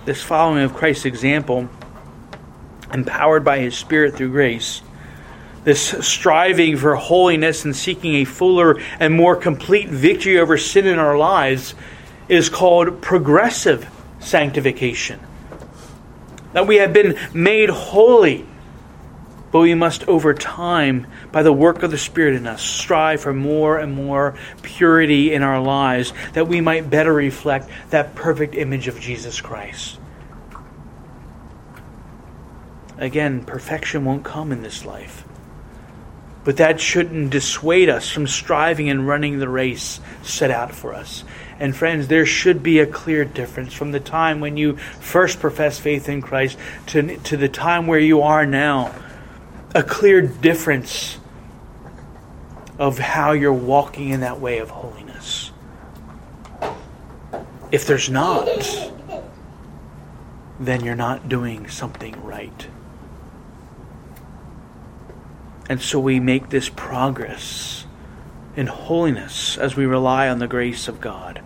this 0.04 0.22
following 0.22 0.64
of 0.64 0.74
Christ's 0.74 1.04
example, 1.04 1.68
empowered 2.92 3.44
by 3.44 3.58
his 3.58 3.76
Spirit 3.76 4.16
through 4.16 4.30
grace, 4.30 4.82
this 5.64 5.94
striving 6.06 6.76
for 6.76 6.94
holiness 6.96 7.64
and 7.64 7.76
seeking 7.76 8.14
a 8.16 8.24
fuller 8.24 8.80
and 8.98 9.14
more 9.14 9.36
complete 9.36 9.88
victory 9.88 10.38
over 10.38 10.56
sin 10.56 10.86
in 10.86 10.98
our 10.98 11.18
lives, 11.18 11.74
is 12.28 12.48
called 12.48 13.02
progressive 13.02 13.88
sanctification. 14.20 15.20
That 16.52 16.66
we 16.66 16.76
have 16.76 16.92
been 16.92 17.18
made 17.34 17.68
holy, 17.68 18.46
but 19.52 19.60
we 19.60 19.74
must 19.74 20.06
over 20.08 20.32
time, 20.32 21.06
by 21.32 21.42
the 21.42 21.52
work 21.52 21.82
of 21.82 21.90
the 21.90 21.98
Spirit 21.98 22.34
in 22.34 22.46
us, 22.46 22.62
strive 22.62 23.20
for 23.20 23.32
more 23.32 23.78
and 23.78 23.92
more 23.92 24.34
purity 24.62 25.32
in 25.32 25.42
our 25.42 25.60
lives, 25.60 26.12
that 26.34 26.46
we 26.48 26.60
might 26.60 26.90
better 26.90 27.12
reflect 27.12 27.68
that 27.90 28.14
perfect 28.14 28.54
image 28.54 28.86
of 28.86 29.00
Jesus 29.00 29.40
Christ. 29.40 29.98
Again, 32.96 33.44
perfection 33.44 34.04
won't 34.04 34.24
come 34.24 34.52
in 34.52 34.62
this 34.62 34.84
life. 34.84 35.24
But 36.44 36.58
that 36.58 36.80
shouldn't 36.80 37.30
dissuade 37.30 37.88
us 37.88 38.10
from 38.10 38.26
striving 38.26 38.88
and 38.88 39.06
running 39.06 39.38
the 39.38 39.48
race 39.48 40.00
set 40.22 40.50
out 40.50 40.72
for 40.72 40.94
us. 40.94 41.24
And 41.58 41.76
friends, 41.76 42.08
there 42.08 42.24
should 42.24 42.62
be 42.62 42.78
a 42.78 42.86
clear 42.86 43.24
difference 43.24 43.74
from 43.74 43.92
the 43.92 44.00
time 44.00 44.40
when 44.40 44.56
you 44.56 44.76
first 44.76 45.40
profess 45.40 45.78
faith 45.78 46.08
in 46.08 46.22
Christ 46.22 46.56
to, 46.88 47.18
to 47.18 47.36
the 47.36 47.48
time 47.48 47.86
where 47.86 47.98
you 47.98 48.22
are 48.22 48.46
now. 48.46 48.94
A 49.74 49.83
clear 49.83 50.20
difference 50.22 51.18
of 52.78 52.98
how 52.98 53.33
you're 53.33 53.52
walking 53.52 54.09
in 54.09 54.20
that 54.20 54.40
way 54.40 54.59
of 54.59 54.70
holiness. 54.70 55.52
If 57.70 57.87
there's 57.87 58.11
not, 58.11 58.48
then 60.59 60.85
you're 60.85 60.96
not 60.96 61.28
doing 61.28 61.68
something 61.68 62.20
right. 62.24 62.66
And 65.68 65.80
so 65.80 66.00
we 66.00 66.18
make 66.18 66.48
this 66.48 66.68
progress 66.68 67.87
in 68.56 68.66
holiness 68.66 69.56
as 69.56 69.76
we 69.76 69.87
rely 69.87 70.28
on 70.28 70.40
the 70.40 70.48
grace 70.48 70.88
of 70.88 71.00
God. 71.00 71.40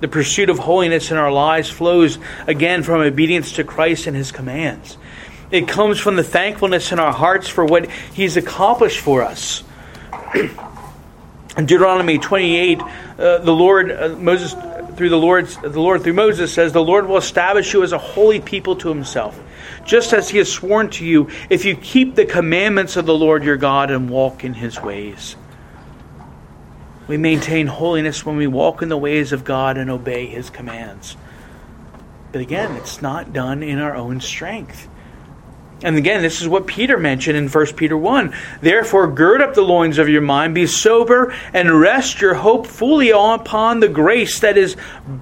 The 0.00 0.08
pursuit 0.08 0.48
of 0.48 0.60
holiness 0.60 1.10
in 1.10 1.16
our 1.16 1.32
lives 1.32 1.68
flows 1.68 2.18
again 2.46 2.84
from 2.84 3.00
obedience 3.00 3.52
to 3.52 3.64
Christ 3.64 4.06
and 4.06 4.16
his 4.16 4.30
commands. 4.30 4.96
It 5.50 5.66
comes 5.66 5.98
from 5.98 6.16
the 6.16 6.24
thankfulness 6.24 6.92
in 6.92 6.98
our 6.98 7.12
hearts 7.12 7.48
for 7.48 7.64
what 7.64 7.90
he's 7.90 8.36
accomplished 8.36 9.00
for 9.00 9.22
us. 9.22 9.64
in 10.34 11.66
Deuteronomy 11.66 12.18
28, 12.18 12.80
uh, 12.80 13.38
the 13.38 13.52
Lord, 13.52 13.90
uh, 13.90 14.10
Moses, 14.18 14.54
through 14.96 15.08
the 15.08 15.18
Lord, 15.18 15.46
the 15.46 15.80
Lord 15.80 16.02
through 16.02 16.12
Moses 16.12 16.52
says, 16.52 16.72
"The 16.72 16.82
Lord 16.82 17.06
will 17.06 17.16
establish 17.16 17.72
you 17.72 17.82
as 17.82 17.92
a 17.92 17.98
holy 17.98 18.40
people 18.40 18.76
to 18.76 18.88
Himself, 18.88 19.40
just 19.84 20.12
as 20.12 20.28
He 20.28 20.38
has 20.38 20.52
sworn 20.52 20.90
to 20.90 21.04
you, 21.04 21.28
if 21.48 21.64
you 21.64 21.76
keep 21.76 22.14
the 22.14 22.26
commandments 22.26 22.96
of 22.96 23.06
the 23.06 23.14
Lord 23.14 23.42
your 23.42 23.56
God 23.56 23.90
and 23.90 24.10
walk 24.10 24.44
in 24.44 24.54
His 24.54 24.80
ways." 24.80 25.36
We 27.06 27.16
maintain 27.16 27.68
holiness 27.68 28.26
when 28.26 28.36
we 28.36 28.46
walk 28.46 28.82
in 28.82 28.90
the 28.90 28.98
ways 28.98 29.32
of 29.32 29.42
God 29.42 29.78
and 29.78 29.88
obey 29.88 30.26
His 30.26 30.50
commands. 30.50 31.16
But 32.32 32.42
again, 32.42 32.76
it's 32.76 33.00
not 33.00 33.32
done 33.32 33.62
in 33.62 33.78
our 33.78 33.96
own 33.96 34.20
strength. 34.20 34.88
And 35.80 35.96
again, 35.96 36.22
this 36.22 36.40
is 36.40 36.48
what 36.48 36.66
Peter 36.66 36.98
mentioned 36.98 37.36
in 37.36 37.48
1 37.48 37.66
Peter 37.74 37.96
1. 37.96 38.34
Therefore, 38.60 39.06
gird 39.06 39.40
up 39.40 39.54
the 39.54 39.62
loins 39.62 39.98
of 39.98 40.08
your 40.08 40.22
mind, 40.22 40.54
be 40.54 40.66
sober, 40.66 41.32
and 41.52 41.80
rest 41.80 42.20
your 42.20 42.34
hope 42.34 42.66
fully 42.66 43.10
upon 43.10 43.78
the 43.78 43.88
grace 43.88 44.40
that 44.40 44.58
is 44.58 44.76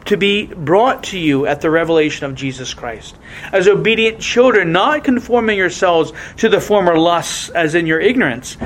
to 0.07 0.17
be 0.17 0.47
brought 0.47 1.05
to 1.05 1.19
you 1.19 1.45
at 1.45 1.61
the 1.61 1.71
revelation 1.71 2.25
of 2.25 2.35
Jesus 2.35 2.73
Christ. 2.73 3.17
As 3.53 3.69
obedient 3.69 4.19
children, 4.19 4.73
not 4.73 5.05
conforming 5.05 5.59
yourselves 5.59 6.13
to 6.39 6.49
the 6.49 6.61
former 6.61 6.99
lusts 6.99 7.51
as 7.51 7.75
in 7.75 7.87
your 7.87 8.01
ignorance, 8.01 8.57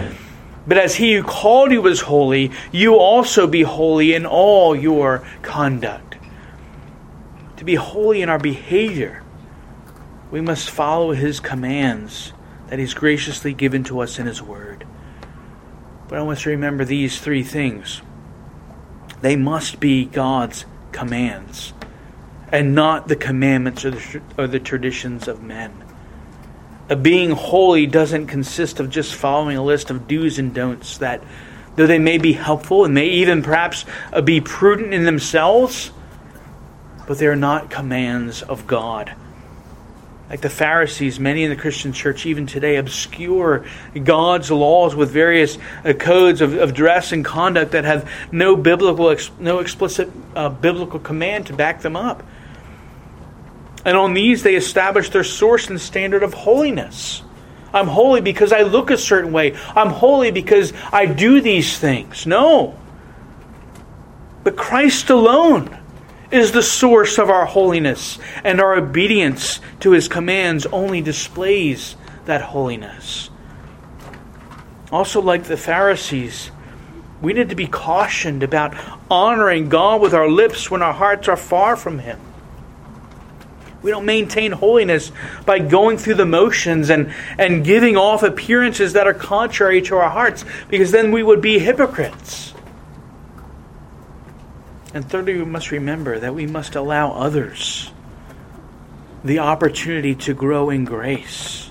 but 0.68 0.78
as 0.78 0.94
he 0.94 1.14
who 1.14 1.24
called 1.24 1.72
you 1.72 1.82
was 1.82 2.02
holy, 2.02 2.52
you 2.70 2.94
also 2.94 3.48
be 3.48 3.62
holy 3.62 4.14
in 4.14 4.26
all 4.26 4.76
your 4.76 5.26
conduct. 5.42 6.18
To 7.56 7.64
be 7.64 7.74
holy 7.74 8.22
in 8.22 8.28
our 8.28 8.38
behavior 8.38 9.19
we 10.30 10.40
must 10.40 10.70
follow 10.70 11.12
his 11.12 11.40
commands 11.40 12.32
that 12.68 12.78
he's 12.78 12.94
graciously 12.94 13.52
given 13.52 13.82
to 13.84 14.00
us 14.00 14.18
in 14.18 14.26
his 14.26 14.40
word. 14.40 14.86
But 16.08 16.18
I 16.18 16.22
want 16.22 16.38
us 16.38 16.44
to 16.44 16.50
remember 16.50 16.84
these 16.84 17.20
three 17.20 17.42
things. 17.42 18.00
They 19.20 19.36
must 19.36 19.80
be 19.80 20.04
God's 20.04 20.64
commands 20.92 21.72
and 22.52 22.74
not 22.74 23.08
the 23.08 23.16
commandments 23.16 23.84
or 23.84 23.90
the, 23.90 24.22
or 24.38 24.46
the 24.46 24.60
traditions 24.60 25.28
of 25.28 25.42
men. 25.42 25.72
A 26.88 26.96
being 26.96 27.30
holy 27.30 27.86
doesn't 27.86 28.26
consist 28.26 28.80
of 28.80 28.90
just 28.90 29.14
following 29.14 29.56
a 29.56 29.62
list 29.62 29.90
of 29.90 30.08
do's 30.08 30.38
and 30.38 30.52
don'ts 30.52 30.98
that, 30.98 31.22
though 31.76 31.86
they 31.86 32.00
may 32.00 32.18
be 32.18 32.32
helpful 32.32 32.84
and 32.84 32.94
may 32.94 33.06
even 33.06 33.42
perhaps 33.42 33.84
uh, 34.12 34.20
be 34.20 34.40
prudent 34.40 34.92
in 34.92 35.04
themselves, 35.04 35.92
but 37.06 37.18
they 37.18 37.26
are 37.26 37.36
not 37.36 37.70
commands 37.70 38.42
of 38.42 38.66
God 38.66 39.14
like 40.30 40.40
the 40.40 40.48
Pharisees, 40.48 41.18
many 41.18 41.42
in 41.42 41.50
the 41.50 41.56
Christian 41.56 41.92
church 41.92 42.24
even 42.24 42.46
today 42.46 42.76
obscure 42.76 43.64
God's 44.00 44.48
laws 44.48 44.94
with 44.94 45.10
various 45.10 45.58
uh, 45.84 45.92
codes 45.92 46.40
of, 46.40 46.54
of, 46.54 46.72
dress 46.72 47.10
and 47.10 47.24
conduct 47.24 47.72
that 47.72 47.84
have 47.84 48.08
no 48.30 48.54
biblical, 48.54 49.14
no 49.40 49.58
explicit 49.58 50.08
uh, 50.36 50.48
biblical 50.48 51.00
command 51.00 51.48
to 51.48 51.52
back 51.52 51.82
them 51.82 51.96
up. 51.96 52.22
And 53.84 53.96
on 53.96 54.14
these, 54.14 54.44
they 54.44 54.54
establish 54.54 55.10
their 55.10 55.24
source 55.24 55.68
and 55.68 55.80
standard 55.80 56.22
of 56.22 56.32
holiness. 56.32 57.22
I'm 57.72 57.88
holy 57.88 58.20
because 58.20 58.52
I 58.52 58.62
look 58.62 58.90
a 58.92 58.98
certain 58.98 59.32
way. 59.32 59.56
I'm 59.74 59.88
holy 59.88 60.30
because 60.30 60.72
I 60.92 61.06
do 61.06 61.40
these 61.40 61.76
things. 61.76 62.24
No. 62.24 62.78
But 64.44 64.56
Christ 64.56 65.10
alone 65.10 65.76
is 66.30 66.52
the 66.52 66.62
source 66.62 67.18
of 67.18 67.28
our 67.30 67.46
holiness, 67.46 68.18
and 68.44 68.60
our 68.60 68.74
obedience 68.74 69.60
to 69.80 69.92
his 69.92 70.08
commands 70.08 70.66
only 70.66 71.00
displays 71.00 71.96
that 72.26 72.40
holiness. 72.40 73.30
Also, 74.92 75.20
like 75.20 75.44
the 75.44 75.56
Pharisees, 75.56 76.50
we 77.20 77.32
need 77.32 77.48
to 77.50 77.54
be 77.54 77.66
cautioned 77.66 78.42
about 78.42 78.74
honoring 79.10 79.68
God 79.68 80.00
with 80.00 80.14
our 80.14 80.28
lips 80.28 80.70
when 80.70 80.82
our 80.82 80.94
hearts 80.94 81.28
are 81.28 81.36
far 81.36 81.76
from 81.76 81.98
him. 81.98 82.18
We 83.82 83.90
don't 83.90 84.04
maintain 84.04 84.52
holiness 84.52 85.10
by 85.46 85.58
going 85.58 85.96
through 85.98 86.16
the 86.16 86.26
motions 86.26 86.90
and, 86.90 87.14
and 87.38 87.64
giving 87.64 87.96
off 87.96 88.22
appearances 88.22 88.92
that 88.92 89.06
are 89.06 89.14
contrary 89.14 89.80
to 89.82 89.96
our 89.96 90.10
hearts, 90.10 90.44
because 90.68 90.90
then 90.90 91.12
we 91.12 91.22
would 91.22 91.40
be 91.40 91.58
hypocrites. 91.58 92.52
And 94.92 95.08
thirdly, 95.08 95.36
we 95.36 95.44
must 95.44 95.70
remember 95.70 96.18
that 96.18 96.34
we 96.34 96.46
must 96.46 96.74
allow 96.74 97.12
others 97.12 97.90
the 99.22 99.38
opportunity 99.38 100.14
to 100.14 100.34
grow 100.34 100.70
in 100.70 100.84
grace. 100.84 101.70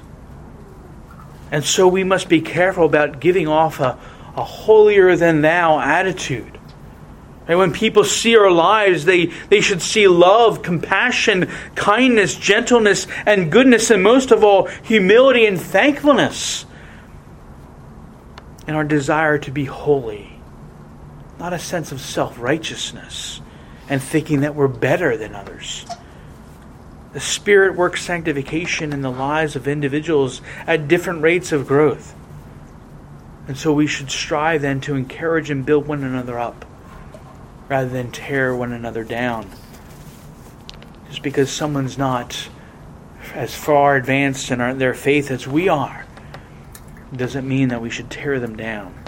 And 1.52 1.66
so 1.66 1.88
we 1.88 2.04
must 2.04 2.30
be 2.30 2.42
careful 2.42 2.86
about 2.86 3.20
giving 3.20 3.48
off 3.48 3.80
a, 3.80 3.98
a 4.36 4.44
holier 4.44 5.16
than 5.16 5.42
thou 5.42 5.80
attitude 5.80 6.60
and 7.50 7.58
when 7.58 7.74
people 7.74 8.04
see 8.04 8.38
our 8.38 8.52
lives, 8.52 9.06
they, 9.06 9.26
they 9.50 9.60
should 9.60 9.82
see 9.82 10.08
love, 10.08 10.62
compassion, 10.62 11.50
kindness, 11.74 12.36
gentleness, 12.36 13.08
and 13.26 13.52
goodness, 13.52 13.90
and 13.90 14.04
most 14.04 14.30
of 14.30 14.44
all, 14.44 14.68
humility 14.84 15.48
and 15.48 15.60
thankfulness. 15.60 16.68
And 18.68 18.78
our 18.78 18.84
desire 18.84 19.40
to 19.40 19.52
be 19.52 19.66
holy, 19.66 20.29
not 21.40 21.54
a 21.54 21.60
sense 21.60 21.92
of 21.92 22.02
self 22.02 22.40
righteousness 22.40 23.42
and 23.88 24.02
thinking 24.02 24.42
that 24.42 24.56
we're 24.56 24.68
better 24.68 25.18
than 25.18 25.34
others. 25.34 25.86
The 27.14 27.20
Spirit 27.20 27.76
works 27.76 28.04
sanctification 28.04 28.94
in 28.94 29.02
the 29.02 29.10
lives 29.10 29.56
of 29.56 29.68
individuals 29.68 30.42
at 30.68 30.88
different 30.88 31.24
rates 31.24 31.52
of 31.52 31.66
growth. 31.66 32.14
And 33.48 33.58
so 33.58 33.74
we 33.74 33.88
should 33.88 34.12
strive 34.12 34.62
then 34.62 34.80
to 34.82 34.94
encourage 34.94 35.50
and 35.50 35.66
build 35.66 35.88
one 35.88 36.04
another 36.04 36.38
up 36.38 36.66
rather 37.68 37.90
than 37.90 38.12
tear 38.12 38.56
one 38.56 38.72
another 38.72 39.04
down. 39.04 39.50
Just 41.08 41.24
because 41.24 41.50
someone's 41.52 41.98
not 41.98 42.48
as 43.34 43.56
far 43.56 43.96
advanced 43.96 44.52
in 44.52 44.62
our, 44.62 44.76
their 44.76 44.94
faith 44.94 45.32
as 45.32 45.48
we 45.48 45.68
are 45.68 46.06
doesn't 47.16 47.48
mean 47.48 47.70
that 47.70 47.82
we 47.82 47.90
should 47.90 48.12
tear 48.12 48.40
them 48.40 48.56
down. 48.56 48.99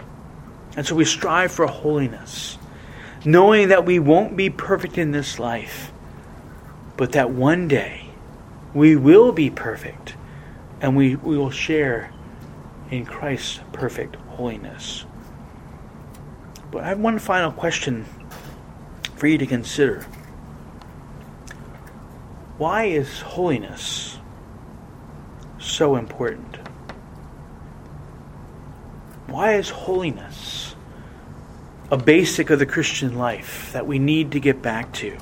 And 0.76 0.86
so 0.86 0.96
we 0.96 1.06
strive 1.06 1.52
for 1.52 1.68
holiness, 1.68 2.58
knowing 3.26 3.70
that 3.70 3.86
we 3.86 4.00
won't 4.00 4.38
be 4.38 4.50
perfect 4.50 4.98
in 4.98 5.12
this 5.12 5.38
life, 5.38 5.92
but 6.98 7.12
that 7.12 7.32
one 7.32 7.68
day 7.68 8.06
we 8.74 8.96
will 8.96 9.32
be 9.32 9.50
perfect 9.50 10.16
and 10.82 10.96
we, 10.96 11.16
we 11.16 11.38
will 11.38 11.52
share 11.52 12.12
in 12.90 13.06
Christ's 13.06 13.60
perfect 13.74 14.16
holiness. 14.16 15.06
But 16.72 16.84
I 16.84 16.90
have 16.90 17.00
one 17.00 17.20
final 17.20 17.52
question 17.52 18.06
for 19.16 19.28
you 19.28 19.38
to 19.38 19.46
consider. 19.46 20.04
Why 22.58 22.86
is 22.86 23.22
holiness 23.22 24.20
so 25.60 25.96
important? 25.96 26.61
Why 29.32 29.54
is 29.54 29.70
holiness 29.70 30.76
a 31.90 31.96
basic 31.96 32.50
of 32.50 32.60
the 32.60 32.66
Christian 32.66 33.18
life 33.18 33.72
that 33.72 33.88
we 33.88 33.98
need 33.98 34.34
to 34.34 34.42
get 34.42 34.62
back 34.62 34.92
to? 34.96 35.18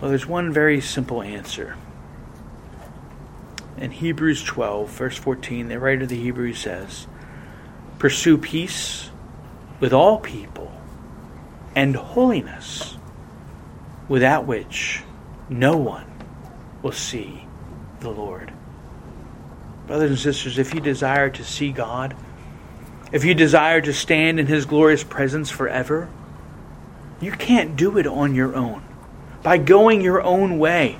Well, 0.00 0.10
there's 0.10 0.26
one 0.26 0.52
very 0.52 0.80
simple 0.80 1.22
answer. 1.22 1.76
In 3.78 3.90
Hebrews 3.90 4.44
12, 4.44 4.90
verse 4.90 5.16
14, 5.18 5.66
the 5.66 5.80
writer 5.80 6.04
of 6.04 6.08
the 6.08 6.22
Hebrews 6.22 6.58
says, 6.60 7.08
Pursue 7.98 8.38
peace 8.38 9.10
with 9.80 9.92
all 9.92 10.20
people 10.20 10.70
and 11.74 11.96
holiness, 11.96 12.96
without 14.06 14.46
which 14.46 15.02
no 15.48 15.76
one 15.76 16.06
will 16.82 16.92
see 16.92 17.44
the 17.98 18.10
Lord. 18.10 18.52
Brothers 19.86 20.10
and 20.10 20.18
sisters, 20.18 20.58
if 20.58 20.74
you 20.74 20.80
desire 20.80 21.30
to 21.30 21.44
see 21.44 21.70
God, 21.70 22.16
if 23.12 23.24
you 23.24 23.34
desire 23.34 23.80
to 23.80 23.92
stand 23.92 24.40
in 24.40 24.46
His 24.46 24.66
glorious 24.66 25.04
presence 25.04 25.48
forever, 25.48 26.08
you 27.20 27.30
can't 27.30 27.76
do 27.76 27.96
it 27.98 28.06
on 28.06 28.34
your 28.34 28.54
own, 28.56 28.82
by 29.42 29.58
going 29.58 30.00
your 30.00 30.20
own 30.22 30.58
way. 30.58 30.98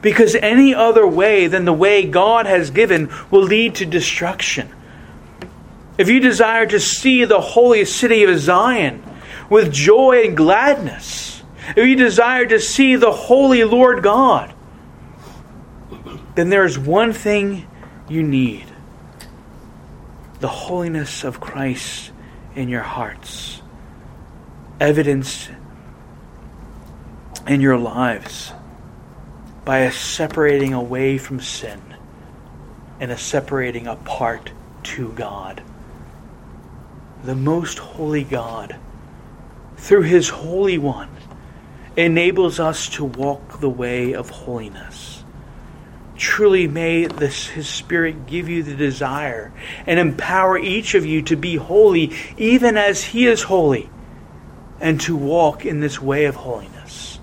Because 0.00 0.36
any 0.36 0.74
other 0.74 1.06
way 1.06 1.48
than 1.48 1.64
the 1.64 1.72
way 1.72 2.06
God 2.06 2.46
has 2.46 2.70
given 2.70 3.12
will 3.30 3.42
lead 3.42 3.74
to 3.76 3.86
destruction. 3.86 4.72
If 5.98 6.08
you 6.08 6.20
desire 6.20 6.66
to 6.66 6.78
see 6.78 7.24
the 7.24 7.40
holy 7.40 7.84
city 7.84 8.22
of 8.22 8.38
Zion, 8.38 9.02
with 9.50 9.72
joy 9.72 10.24
and 10.24 10.36
gladness, 10.36 11.42
if 11.76 11.84
you 11.86 11.96
desire 11.96 12.46
to 12.46 12.60
see 12.60 12.96
the 12.96 13.12
holy 13.12 13.64
Lord 13.64 14.02
God, 14.02 14.54
then 16.36 16.48
there 16.48 16.64
is 16.64 16.78
one 16.78 17.12
thing 17.12 17.66
you 18.08 18.22
need 18.22 18.66
the 20.40 20.48
holiness 20.48 21.24
of 21.24 21.40
Christ 21.40 22.10
in 22.54 22.68
your 22.68 22.82
hearts, 22.82 23.62
evidenced 24.80 25.50
in 27.46 27.60
your 27.60 27.78
lives 27.78 28.52
by 29.64 29.78
a 29.78 29.92
separating 29.92 30.74
away 30.74 31.18
from 31.18 31.40
sin 31.40 31.80
and 32.98 33.10
a 33.10 33.16
separating 33.16 33.86
apart 33.86 34.50
to 34.82 35.12
God. 35.12 35.62
The 37.24 37.36
most 37.36 37.78
holy 37.78 38.24
God 38.24 38.78
through 39.82 40.02
His 40.02 40.28
Holy 40.28 40.78
One, 40.78 41.08
enables 41.96 42.60
us 42.60 42.88
to 42.90 43.04
walk 43.04 43.58
the 43.58 43.68
way 43.68 44.14
of 44.14 44.30
holiness. 44.30 45.21
Truly, 46.22 46.68
may 46.68 47.06
this, 47.06 47.48
His 47.48 47.68
Spirit 47.68 48.26
give 48.26 48.48
you 48.48 48.62
the 48.62 48.76
desire 48.76 49.52
and 49.88 49.98
empower 49.98 50.56
each 50.56 50.94
of 50.94 51.04
you 51.04 51.20
to 51.22 51.34
be 51.34 51.56
holy, 51.56 52.12
even 52.36 52.76
as 52.76 53.02
He 53.02 53.26
is 53.26 53.42
holy, 53.42 53.90
and 54.80 55.00
to 55.00 55.16
walk 55.16 55.66
in 55.66 55.80
this 55.80 56.00
way 56.00 56.26
of 56.26 56.36
holiness, 56.36 57.18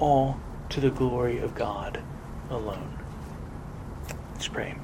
all 0.00 0.40
to 0.70 0.80
the 0.80 0.90
glory 0.90 1.38
of 1.38 1.54
God 1.54 2.02
alone. 2.50 2.98
Let's 4.32 4.48
pray. 4.48 4.74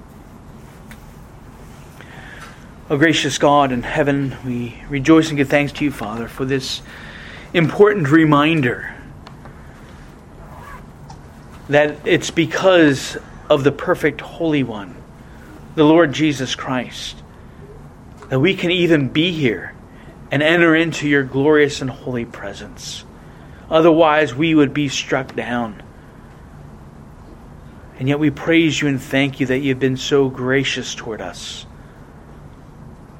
O 2.88 2.96
gracious 2.96 3.36
God 3.36 3.72
in 3.72 3.82
heaven, 3.82 4.36
we 4.46 4.80
rejoice 4.88 5.26
and 5.30 5.36
give 5.36 5.48
thanks 5.48 5.72
to 5.72 5.84
you, 5.84 5.90
Father, 5.90 6.28
for 6.28 6.44
this 6.44 6.82
important 7.52 8.10
reminder 8.10 8.94
that 11.68 12.06
it's 12.06 12.30
because 12.30 13.16
of 13.48 13.64
the 13.64 13.72
perfect 13.72 14.20
Holy 14.20 14.62
One, 14.62 14.96
the 15.74 15.84
Lord 15.84 16.12
Jesus 16.12 16.54
Christ, 16.54 17.22
that 18.28 18.40
we 18.40 18.54
can 18.54 18.70
even 18.70 19.08
be 19.08 19.32
here 19.32 19.74
and 20.30 20.42
enter 20.42 20.74
into 20.74 21.08
your 21.08 21.22
glorious 21.22 21.80
and 21.80 21.90
holy 21.90 22.24
presence. 22.24 23.04
Otherwise, 23.70 24.34
we 24.34 24.54
would 24.54 24.74
be 24.74 24.88
struck 24.88 25.34
down. 25.34 25.82
And 27.98 28.08
yet 28.08 28.18
we 28.18 28.30
praise 28.30 28.80
you 28.80 28.88
and 28.88 29.00
thank 29.00 29.40
you 29.40 29.46
that 29.46 29.58
you've 29.58 29.80
been 29.80 29.96
so 29.96 30.28
gracious 30.28 30.94
toward 30.94 31.20
us 31.20 31.66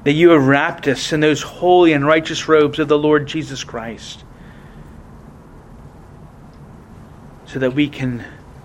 that 0.03 0.13
you 0.13 0.29
have 0.29 0.47
wrapped 0.47 0.87
us 0.87 1.11
in 1.11 1.19
those 1.19 1.41
holy 1.41 1.93
and 1.93 2.05
righteous 2.05 2.47
robes 2.47 2.79
of 2.79 2.87
the 2.87 2.97
Lord 2.97 3.27
Jesus 3.27 3.63
Christ, 3.63 4.23
so 7.45 7.59
that 7.59 7.73
we 7.73 7.89
can 7.89 8.23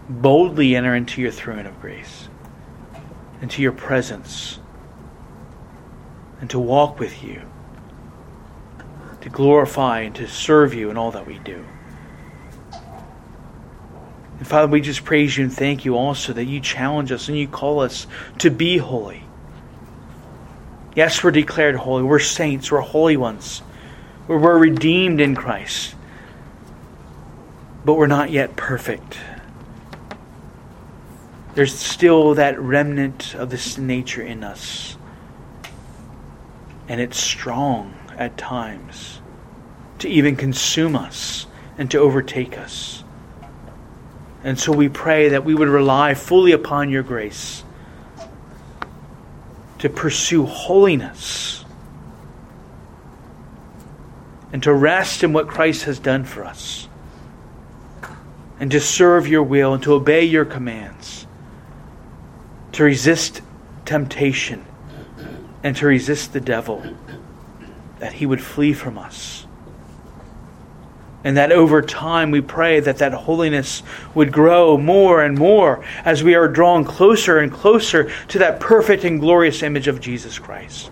boldly 0.09 0.77
enter 0.77 0.95
into 0.95 1.21
your 1.21 1.31
throne 1.31 1.67
of 1.67 1.81
grace, 1.81 2.29
into 3.40 3.62
your 3.62 3.73
presence, 3.73 4.59
and 6.40 6.51
to 6.51 6.59
walk 6.59 6.99
with 6.99 7.23
you, 7.23 7.43
to 9.21 9.29
glorify 9.29 10.01
and 10.01 10.14
to 10.17 10.29
serve 10.29 10.75
you 10.75 10.90
in 10.90 10.97
all 10.97 11.11
that 11.11 11.27
we 11.27 11.38
do. 11.38 11.64
And 14.38 14.47
Father, 14.47 14.67
we 14.67 14.81
just 14.81 15.05
praise 15.05 15.37
you 15.37 15.45
and 15.45 15.53
thank 15.53 15.85
you 15.85 15.97
also 15.97 16.33
that 16.33 16.45
you 16.45 16.61
challenge 16.61 17.12
us 17.12 17.29
and 17.29 17.38
you 17.38 17.49
call 17.49 17.81
us 17.81 18.07
to 18.38 18.51
be 18.51 18.79
holy 18.79 19.25
Yes, 20.95 21.25
we're 21.25 21.33
declared 21.33 21.75
holy. 21.75 22.05
We're 22.05 22.21
saints. 22.21 22.71
We're 22.71 22.81
holy 22.81 23.17
ones. 23.17 23.62
We're 24.29 24.59
redeemed 24.59 25.21
in 25.21 25.35
Christ. 25.35 25.95
But 27.85 27.95
we're 27.95 28.07
not 28.07 28.31
yet 28.31 28.57
perfect. 28.57 29.18
There's 31.55 31.74
still 31.74 32.34
that 32.34 32.59
remnant 32.61 33.34
of 33.34 33.50
this 33.50 33.78
nature 33.78 34.22
in 34.22 34.42
us. 34.44 34.96
And 36.88 37.00
it's 37.00 37.18
strong 37.18 37.94
at 38.16 38.36
times 38.36 39.20
to 40.00 40.09
even 40.09 40.36
consume 40.36 40.96
us 40.96 41.46
and 41.78 41.90
to 41.92 41.98
overtake 41.98 42.59
us. 42.59 43.05
And 44.42 44.59
so 44.59 44.72
we 44.72 44.88
pray 44.88 45.30
that 45.30 45.44
we 45.44 45.55
would 45.55 45.68
rely 45.68 46.14
fully 46.14 46.52
upon 46.52 46.90
your 46.90 47.02
grace 47.02 47.64
to 49.78 49.88
pursue 49.88 50.44
holiness 50.44 51.64
and 54.52 54.62
to 54.62 54.72
rest 54.72 55.24
in 55.24 55.32
what 55.32 55.48
Christ 55.48 55.84
has 55.84 55.98
done 55.98 56.24
for 56.24 56.44
us. 56.44 56.88
and 58.61 58.70
to 58.70 58.80
serve 58.80 59.26
your 59.26 59.42
will 59.42 59.74
and 59.74 59.82
to 59.82 59.92
obey 59.92 60.24
your 60.24 60.44
commands, 60.44 61.24
to 62.75 62.85
resist 62.85 63.41
temptation 63.85 64.64
and 65.62 65.77
to 65.77 65.87
resist 65.87 66.33
the 66.33 66.41
devil, 66.41 66.85
that 68.01 68.12
he 68.12 68.27
would 68.27 68.43
flee 68.43 68.72
from 68.72 68.99
us. 68.99 69.47
And 71.22 71.39
that 71.39 71.53
over 71.53 71.81
time 71.81 72.31
we 72.31 72.43
pray 72.43 72.81
that 72.81 72.99
that 72.99 73.14
holiness 73.14 73.83
would 74.14 74.31
grow 74.31 74.77
more 74.77 75.22
and 75.22 75.39
more 75.39 75.83
as 76.05 76.22
we 76.22 76.35
are 76.35 76.49
drawn 76.49 76.85
closer 76.85 77.39
and 77.39 77.51
closer 77.51 78.11
to 78.29 78.39
that 78.41 78.61
perfect 78.61 79.05
and 79.05 79.20
glorious 79.20 79.62
image 79.62 79.89
of 79.89 80.01
Jesus 80.01 80.39
Christ. 80.39 80.91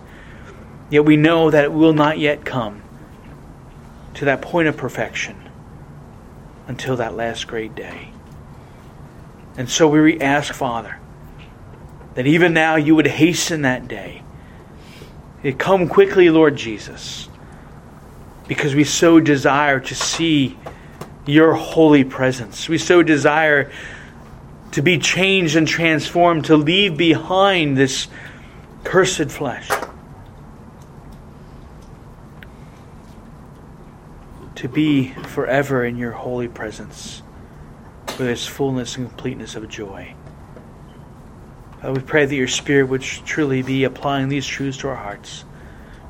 Yet 0.89 1.05
we 1.05 1.17
know 1.17 1.51
that 1.51 1.65
it 1.65 1.71
will 1.71 1.93
not 1.93 2.17
yet 2.17 2.45
come 2.45 2.81
to 4.15 4.25
that 4.25 4.41
point 4.41 4.67
of 4.67 4.77
perfection 4.77 5.37
until 6.67 6.95
that 6.95 7.15
last 7.15 7.47
great 7.47 7.75
day. 7.75 8.09
And 9.55 9.69
so 9.69 9.87
we 9.87 10.19
ask, 10.19 10.53
Father, 10.53 10.97
that 12.15 12.27
even 12.27 12.53
now 12.53 12.75
you 12.75 12.95
would 12.95 13.07
hasten 13.07 13.63
that 13.63 13.87
day. 13.87 14.21
Come 15.57 15.87
quickly, 15.87 16.29
Lord 16.29 16.55
Jesus 16.55 17.27
because 18.47 18.75
we 18.75 18.83
so 18.83 19.19
desire 19.19 19.79
to 19.79 19.95
see 19.95 20.57
your 21.25 21.53
holy 21.53 22.03
presence. 22.03 22.67
We 22.67 22.77
so 22.77 23.01
desire 23.01 23.71
to 24.71 24.81
be 24.81 24.97
changed 24.97 25.55
and 25.55 25.67
transformed, 25.67 26.45
to 26.45 26.57
leave 26.57 26.97
behind 26.97 27.77
this 27.77 28.07
cursed 28.83 29.31
flesh. 29.31 29.69
To 34.55 34.67
be 34.67 35.09
forever 35.09 35.85
in 35.85 35.97
your 35.97 36.11
holy 36.11 36.47
presence 36.47 37.21
with 38.07 38.17
this 38.17 38.45
fullness 38.45 38.97
and 38.97 39.07
completeness 39.07 39.55
of 39.55 39.67
joy. 39.69 40.13
Uh, 41.83 41.91
we 41.91 42.01
pray 42.01 42.25
that 42.25 42.35
your 42.35 42.47
Spirit 42.47 42.85
would 42.85 43.01
truly 43.01 43.61
be 43.61 43.83
applying 43.83 44.29
these 44.29 44.47
truths 44.47 44.77
to 44.77 44.87
our 44.87 44.95
hearts, 44.95 45.43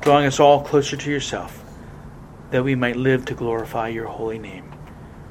drawing 0.00 0.26
us 0.26 0.38
all 0.38 0.62
closer 0.62 0.96
to 0.96 1.10
yourself 1.10 1.64
that 2.50 2.62
we 2.62 2.76
might 2.76 2.94
live 2.94 3.24
to 3.24 3.34
glorify 3.34 3.88
your 3.88 4.06
holy 4.06 4.38
name. 4.38 4.72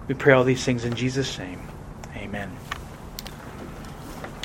We 0.07 0.15
pray 0.15 0.33
all 0.33 0.43
these 0.43 0.65
things 0.65 0.83
in 0.83 0.93
Jesus' 0.93 1.39
name. 1.39 1.61
Amen. 2.17 2.51